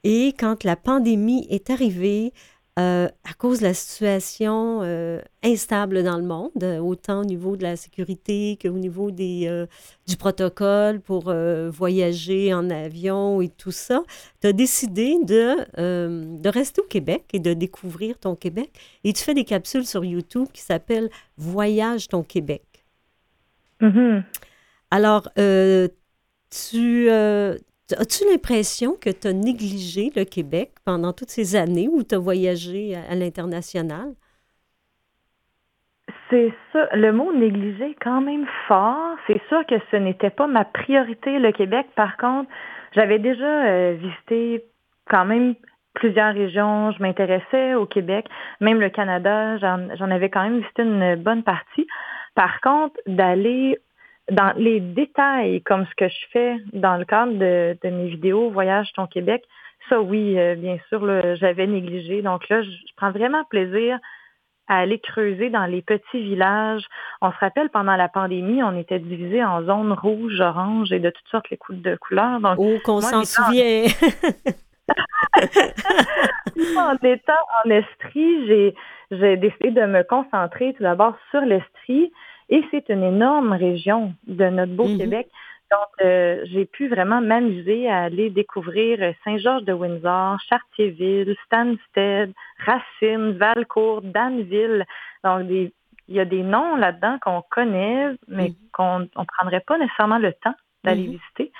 [0.04, 2.32] et quand la pandémie est arrivée,
[2.80, 7.62] euh, à cause de la situation euh, instable dans le monde, autant au niveau de
[7.62, 9.66] la sécurité qu'au niveau des, euh,
[10.06, 11.32] du protocole pour
[11.70, 14.02] voyager en avion et tout ça,
[14.40, 18.70] tu as décidé de, de rester au Québec et de découvrir ton Québec.
[19.04, 22.64] Et tu fais des capsules sur YouTube qui s'appellent Voyage ton Québec.
[23.80, 24.24] Mhm.
[24.90, 27.08] Alors, tu,
[27.98, 32.18] As-tu l'impression que tu as négligé le Québec pendant toutes ces années où tu as
[32.18, 34.14] voyagé à, l'international?
[36.28, 36.88] C'est ça.
[36.94, 39.16] Le mot négligé est quand même fort.
[39.26, 41.86] C'est sûr que ce n'était pas ma priorité, le Québec.
[41.96, 42.48] Par contre,
[42.94, 44.64] j'avais déjà euh, visité
[45.08, 45.54] quand même
[45.94, 46.92] plusieurs régions.
[46.92, 48.26] Je m'intéressais au Québec,
[48.60, 49.58] même le Canada.
[49.58, 51.86] J'en avais quand même visité une bonne partie.
[52.34, 53.78] Par contre, d'aller
[54.30, 58.50] dans les détails, comme ce que je fais dans le cadre de, de mes vidéos
[58.50, 59.44] Voyage ton Québec,
[59.88, 61.00] ça oui, euh, bien sûr,
[61.36, 62.22] j'avais négligé.
[62.22, 63.98] Donc là, je, je prends vraiment plaisir
[64.70, 66.86] à aller creuser dans les petits villages.
[67.20, 71.10] On se rappelle, pendant la pandémie, on était divisé en zones rouges, oranges et de
[71.10, 72.38] toutes sortes les cou de couleurs.
[72.40, 73.86] Donc, Oh, qu'on s'en souvient!
[76.78, 77.32] en étant
[77.64, 78.46] en Estrie,
[79.10, 82.12] j'ai décidé de me concentrer tout d'abord sur l'Estrie
[82.50, 84.98] et c'est une énorme région de notre beau Mhm.
[84.98, 85.28] Québec.
[85.70, 92.32] Donc, euh, j'ai pu vraiment m'amuser à aller découvrir euh, Saint-Georges de Windsor, Chartierville, Stansted,
[92.66, 94.84] Racine, Valcourt, Danville.
[95.22, 95.72] Donc, des-
[96.08, 98.54] il y a des noms là-dedans qu'on connaît, mais Mhm.
[98.72, 101.10] qu'on ne prendrait pas nécessairement le temps d'aller Mhm.
[101.12, 101.52] visiter.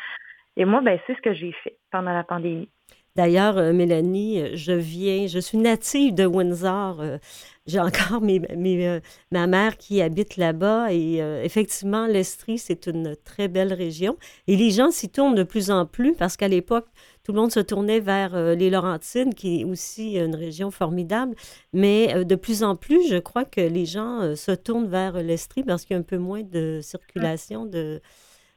[0.57, 2.69] Et moi, ben, c'est ce que j'ai fait pendant la pandémie.
[3.17, 7.01] D'ailleurs, euh, Mélanie, euh, je viens, je suis native de Windsor.
[7.01, 7.19] euh,
[7.67, 9.01] J'ai encore mes, mes, euh,
[9.33, 14.17] ma mère qui habite là-bas et effectivement, l'Estrie, c'est une très belle région.
[14.47, 16.87] Et les gens s'y tournent de plus en plus parce qu'à l'époque,
[17.23, 21.35] tout le monde se tournait vers les Laurentides, qui est aussi une région formidable.
[21.73, 25.85] Mais de plus en plus, je crois que les gens se tournent vers l'Estrie parce
[25.85, 27.67] qu'il y a un peu moins de circulation.
[27.67, 28.01] De,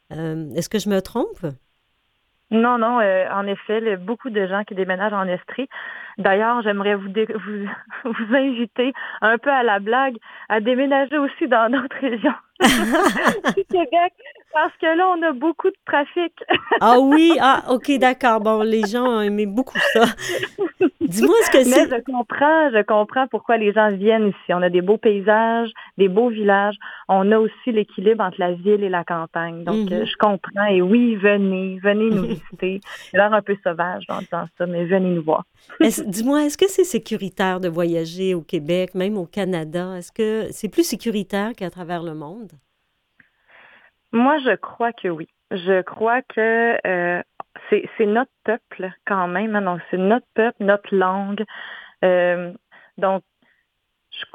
[0.10, 1.46] Est-ce que je me trompe?
[2.52, 5.68] Non, non, euh, en effet, a beaucoup de gens qui déménagent en Estrie.
[6.18, 7.68] D'ailleurs, j'aimerais vous, vous,
[8.12, 10.16] vous inviter un peu à la blague
[10.50, 12.34] à déménager aussi dans d'autres régions
[13.56, 14.14] du Québec
[14.54, 16.34] parce que là, on a beaucoup de trafic.
[16.80, 18.40] Ah oui, ah ok, d'accord.
[18.40, 20.06] Bon, les gens ont aimé beaucoup ça.
[21.02, 21.90] Dis-moi ce que Mais c'est.
[21.90, 24.54] je comprends, je comprends pourquoi les gens viennent ici.
[24.54, 26.76] On a des beaux paysages, des beaux villages.
[27.10, 29.64] On a aussi l'équilibre entre la ville et la campagne.
[29.64, 29.94] Donc, Mhm.
[29.94, 30.66] euh, je comprends.
[30.70, 32.80] Et oui, venez, venez nous visiter.
[33.12, 35.44] J'ai l'air un peu sauvage en disant ça, mais venez nous voir.
[35.80, 39.96] Est-ce- Dis-moi, est-ce que c'est sécuritaire de voyager au Québec, même au Canada?
[39.98, 42.52] Est-ce que c'est plus sécuritaire qu'à travers le monde?
[44.12, 45.28] Moi, je crois que oui.
[45.52, 47.22] Je crois que euh,
[47.70, 49.56] c'est notre peuple quand même.
[49.56, 49.62] hein.
[49.62, 51.44] Donc, c'est notre peuple, notre langue.
[52.04, 52.52] Euh,
[52.98, 53.24] donc,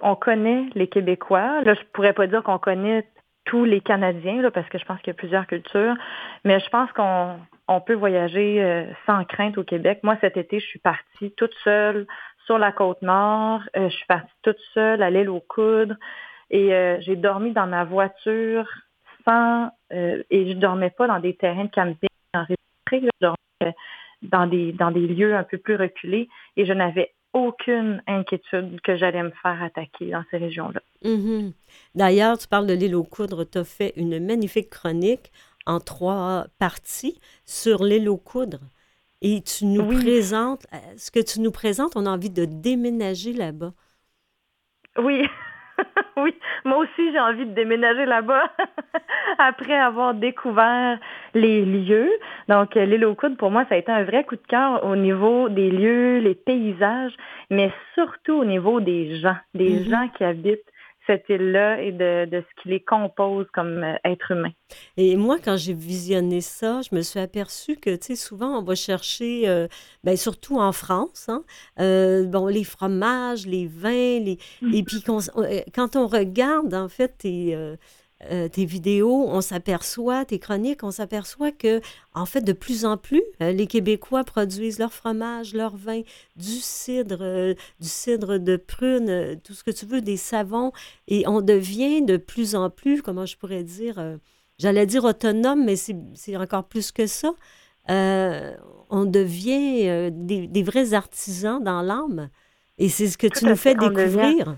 [0.03, 1.62] on connaît les Québécois.
[1.62, 3.09] Là, je pourrais pas dire qu'on connaît
[3.45, 5.95] tous les Canadiens, parce que je pense qu'il y a plusieurs cultures.
[6.45, 7.39] Mais je pense qu'on
[7.69, 10.01] on peut voyager euh, sans crainte au Québec.
[10.03, 12.07] Moi, cet été, je suis partie toute seule
[12.47, 13.61] sur la côte nord.
[13.77, 15.97] Euh, je suis partie toute seule à l'île aux Coudres.
[16.51, 18.66] Et euh, j'ai dormi dans ma voiture
[19.27, 22.57] sans et je dormais pas dans des terrains de camping enregistrés.
[22.93, 23.75] Je dormais
[24.23, 28.97] dans des dans des lieux un peu plus reculés et je n'avais aucune inquiétude que
[28.97, 30.81] j'allais me faire attaquer dans ces régions-là.
[31.05, 31.53] Mhm.
[31.95, 33.49] D'ailleurs, tu parles de l'île aux coudres.
[33.49, 35.31] Tu as fait une magnifique chronique
[35.69, 38.61] en trois parties sur l'île aux coudres.
[39.23, 39.97] Et tu nous Oui.
[39.97, 43.73] présentes, euh, ce que tu nous présentes, on a envie de déménager là-bas.
[44.99, 45.23] Oui,
[46.16, 46.35] oui.
[46.64, 48.51] Moi aussi, j'ai envie de déménager là-bas
[49.39, 50.99] après avoir découvert
[51.35, 52.11] les lieux.
[52.49, 54.85] Donc, euh, l'île aux Coudres, pour moi, ça a été un vrai coup de cœur
[54.85, 57.14] au niveau des lieux, les paysages,
[57.51, 59.89] mais surtout au niveau des gens, des Mhm.
[59.89, 60.66] gens qui habitent
[61.09, 64.52] cette île-là et de, de ce qui les compose comme euh, être humain.
[64.96, 68.62] Et moi, quand j'ai visionné ça, je me suis aperçue que, tu sais, souvent, on
[68.62, 69.66] va chercher, euh,
[70.04, 71.42] ben, surtout en France, hein,
[71.80, 74.38] euh, bon, les fromages, les vins, les...
[74.74, 77.76] et puis qu'on- euh, quand on regarde, en fait, euh,
[78.25, 81.81] euh, tes vidéos, on s'aperçoit, tes chroniques, on s'aperçoit que,
[82.14, 86.03] en fait, de plus en plus, euh, les Québécois produisent leur fromage, leur vin,
[86.35, 90.73] du cidre, euh, du cidre de prune, tout ce que tu veux, des savons,
[91.07, 94.19] et on devient de plus en plus, comment je pourrais dire,
[94.59, 97.31] j'allais dire autonome, mais c'est encore plus que ça.
[97.89, 102.31] On devient des, des vrais artisans dans l'âme.
[102.79, 104.57] Et c'est ce que tu nous fais devient découvrir.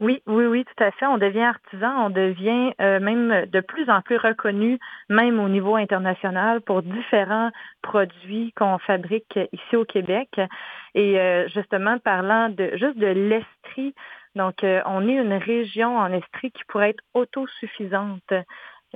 [0.00, 1.06] Oui, oui, oui, tout à fait.
[1.06, 4.78] On devient artisan, on devient euh, même de plus en plus reconnu,
[5.08, 10.28] même au niveau international, pour différents produits qu'on fabrique ici au Québec.
[10.94, 13.94] Et euh, justement, parlant de juste de l'Estrie,
[14.34, 18.32] donc euh, on est une région en Estrie qui pourrait être autosuffisante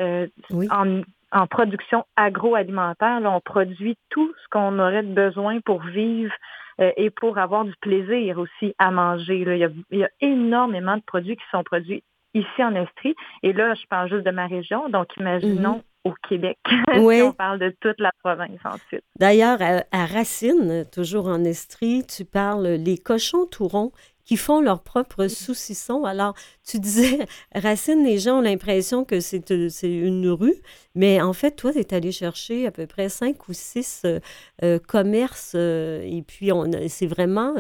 [0.01, 0.67] euh, Oui.
[0.71, 3.21] en, en production agroalimentaire.
[3.21, 6.35] Là, on produit tout ce qu'on aurait besoin pour vivre
[6.79, 9.45] et pour avoir du plaisir aussi à manger.
[9.45, 9.55] là.
[9.55, 12.03] Il, y a, il y a énormément de produits qui sont produits
[12.35, 13.14] ici en Estrie.
[13.43, 16.59] Et là, je parle juste de ma région, donc imaginons au Québec.
[16.97, 17.20] Oui.
[17.22, 19.05] on parle de toute la province ensuite.
[19.18, 23.93] D'ailleurs, à, à Racine, toujours en Estrie, tu parles les cochons tourons
[24.29, 26.05] qui font leur propre saucisson.
[26.05, 30.55] Alors, tu disais, Racine, les gens ont l'impression que c'est euh, une rue,
[30.95, 34.20] mais en fait, toi, tu es allé chercher à peu près cinq ou six euh,
[34.62, 36.51] euh, commerces et puis
[36.89, 37.55] c'est vraiment,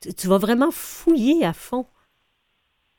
[0.00, 1.86] tu, tu vas vraiment fouiller à fond.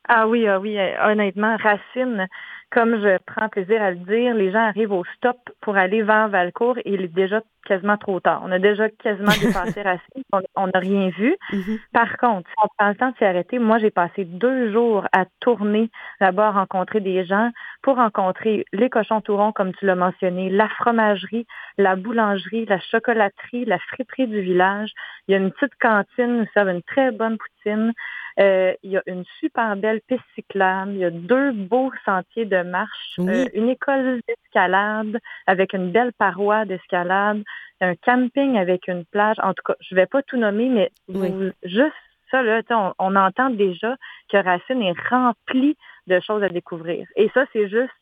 [0.10, 2.28] Ah oui, ah oui, honnêtement, Racine,
[2.72, 6.28] comme je prends plaisir à le dire, les gens arrivent au stop pour aller vers
[6.28, 8.41] Valcourt et il est déjà quasiment trop tard.
[8.43, 10.24] On a déjà quasiment dépassé Racine,
[10.55, 11.36] on n'a rien vu.
[11.53, 11.80] Mhm.
[11.93, 15.07] Par contre, si on prend le temps de s'y arrêter, moi, j'ai passé deux jours
[15.11, 15.89] à tourner
[16.20, 17.51] là-bas, à rencontrer des gens
[17.82, 21.45] pour rencontrer les cochons tourons, comme tu l'as mentionné, la fromagerie,
[21.78, 24.91] la boulangerie, la chocolaterie, la friperie du village.
[25.28, 27.93] Il y a une petite cantine, nous servent une très bonne poutine.
[28.40, 30.92] Euh, il y a une super belle piste cyclable.
[30.92, 33.16] Il y a deux beaux sentiers de marche.
[33.18, 33.30] Oui.
[33.30, 37.44] Euh, une école d'escalade avec une belle paroi d'escalade.
[37.82, 39.38] Un camping avec une plage.
[39.42, 41.30] En tout cas, je vais pas tout nommer, mais Oui.
[41.32, 41.94] vous- juste
[42.32, 43.96] ça, là, on, on entend déjà
[44.30, 45.78] que Racine est rempli
[46.08, 47.08] de choses à découvrir.
[47.16, 47.94] Et ça, c'est juste,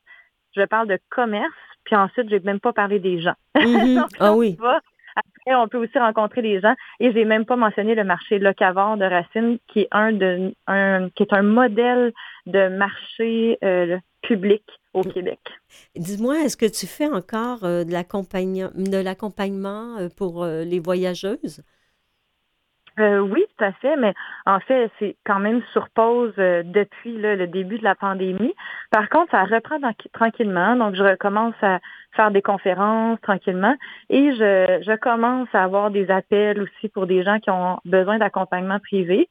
[0.56, 3.36] je parle de commerce, puis ensuite, j'ai même pas parlé des gens.
[3.56, 3.96] Mhm.
[3.96, 4.56] Donc, Ah oui.
[4.60, 4.82] va-
[5.16, 6.74] Après, on peut aussi rencontrer les gens.
[7.00, 11.10] Et j'ai même pas mentionné le marché locavore de Racine, qui est un de un
[11.10, 12.14] qui est un modèle
[12.46, 14.64] de marché euh, public
[14.94, 15.40] au Québec.
[15.96, 21.64] Dis-moi, est-ce que tu fais encore euh, de l'accompagnement de l'accompagnement euh, pour les voyageuses?
[22.98, 24.14] Euh, oui, tout à fait, mais
[24.46, 28.54] en fait, c'est quand même sur pause euh, depuis là, le début de la pandémie.
[28.90, 29.78] Par contre, ça reprend
[30.14, 31.80] tranquillement, donc je recommence à
[32.16, 33.76] faire des conférences tranquillement
[34.10, 38.18] et je, je commence à avoir des appels aussi pour des gens qui ont besoin
[38.18, 39.28] d'accompagnement privé.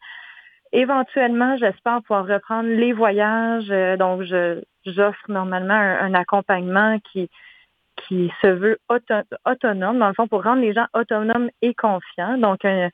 [0.73, 7.31] Éventuellement, j'espère pouvoir reprendre les voyages, euh, donc je j'offre normalement un, un accompagnement qui
[7.97, 9.15] qui se veut auto-
[9.47, 12.37] autonome, dans le fond, pour rendre les gens autonomes et confiants.
[12.39, 12.91] Donc, un,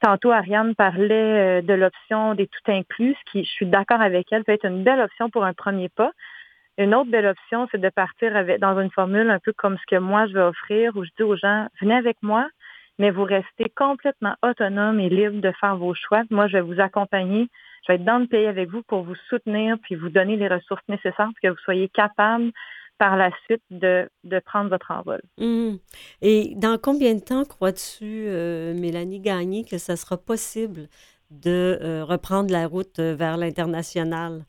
[0.00, 4.32] Tantôt, Ariane parlait euh, de l'option des tout inclus, ce qui, je suis d'accord avec
[4.32, 6.12] elle, peut être une belle option pour un premier pas.
[6.78, 9.84] Une autre belle option, c'est de partir avec, dans une formule un peu comme ce
[9.86, 12.48] que moi je vais offrir, où je dis aux gens, venez avec moi,
[12.98, 16.22] mais vous restez complètement autonome et libre de faire vos choix.
[16.30, 17.48] Moi, je vais vous accompagner.
[17.82, 20.48] Je vais être dans le pays avec vous pour vous soutenir, puis vous donner les
[20.48, 22.52] ressources nécessaires pour que vous soyez capable
[23.00, 25.22] par la suite de, de prendre votre envol.
[25.38, 25.78] Mhm.
[26.20, 30.82] Et dans combien de temps crois-tu, euh, Mélanie Gagné, que ça sera possible
[31.30, 34.44] de euh, reprendre la route euh, vers l'international?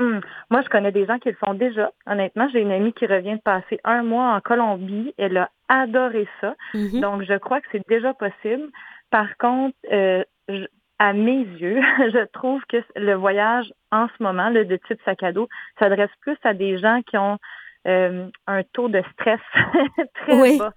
[0.00, 0.20] Hum.
[0.50, 1.92] Moi, je connais des gens qui le font déjà.
[2.06, 5.14] Honnêtement, j'ai une amie qui revient de passer un mois en Colombie.
[5.16, 6.56] Elle a adoré ça.
[6.74, 7.00] Mhm.
[7.00, 8.68] Donc, je crois que c'est déjà possible.
[9.10, 10.66] Par contre, euh, je-
[10.98, 11.80] à mes yeux,
[12.12, 16.10] je trouve que le voyage en ce moment, le de type sac à dos, s'adresse
[16.20, 17.38] plus à des gens qui ont
[17.86, 19.40] euh, un taux de stress
[20.14, 20.58] très Oui.
[20.58, 20.72] bas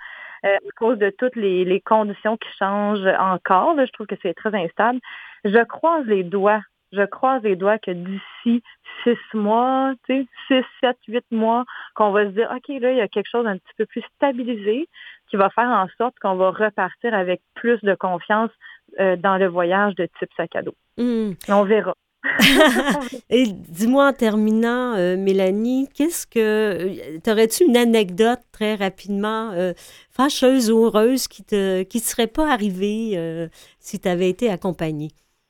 [0.45, 3.75] euh, à cause de toutes les, les conditions qui changent encore.
[3.75, 3.85] là.
[3.85, 4.99] je trouve que c'est très instable.
[5.45, 6.61] Je croise les doigts.
[6.93, 8.63] Je croise les doigts que d'ici
[9.03, 11.63] six mois, tu sais, six, sept, huit mois,
[11.95, 14.01] qu'on va se dire, OK, là, il y a quelque chose d'un petit peu plus
[14.15, 14.89] stabilisé
[15.29, 18.51] qui va faire en sorte qu'on va repartir avec plus de confiance
[18.99, 20.75] euh, dans le voyage de type sac à dos.
[20.97, 21.35] Mhm.
[21.49, 21.95] On verra.
[23.29, 27.17] Et dis-moi en terminant, euh, Mélanie, qu'est-ce que.
[27.19, 29.73] T'aurais-tu une anecdote très rapidement euh,
[30.11, 33.47] fâcheuse ou heureuse qui te qui serait pas arrivée euh,
[33.79, 35.09] si tu avais été accompagnée?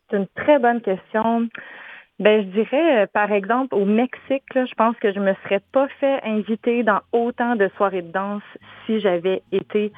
[0.09, 1.49] C'est une très bonne question.
[2.21, 5.61] Ben, je dirais, euh, par exemple, au Mexique, là, je pense que je me serais
[5.71, 8.43] pas fait inviter dans autant de soirées de danse
[8.85, 9.91] si j'avais été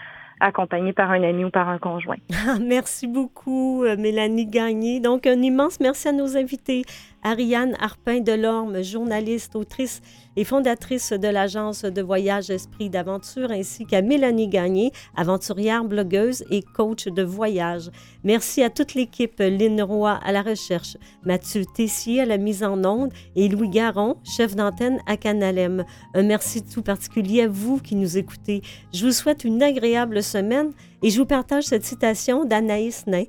[0.44, 2.18] accompagnée par un ami ou par un conjoint.
[2.62, 5.00] merci beaucoup, euh, Mélanie Gagné.
[5.00, 6.84] Donc, un immense merci à nos invités.
[7.24, 10.02] Ariane Harpin-Delorme, journaliste, autrice
[10.36, 16.62] et fondatrice de l'agence de voyage Esprit d'aventure, ainsi qu'à Mélanie Gagné, aventurière, blogueuse et
[16.62, 17.90] coach de voyage.
[18.24, 22.84] Merci à toute l'équipe, Lynn Roy à la recherche, Mathieu Tessier à la mise en
[22.84, 25.86] onde et Louis Garon, chef d'antenne à Canalem.
[26.14, 28.62] Un merci tout particulier à vous qui nous écoutez.
[28.94, 30.72] Je vous souhaite une agréable semaine
[31.02, 33.26] et je vous partage cette citation d'Anaïs Nain.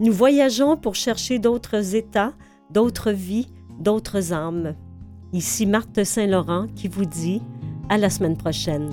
[0.00, 2.32] Nous voyageons pour chercher d'autres états,
[2.70, 3.48] d'autres vies,
[3.80, 4.74] d'autres âmes.
[5.32, 7.42] Ici Marthe Saint-Laurent qui vous dit
[7.88, 8.90] à la semaine prochaine.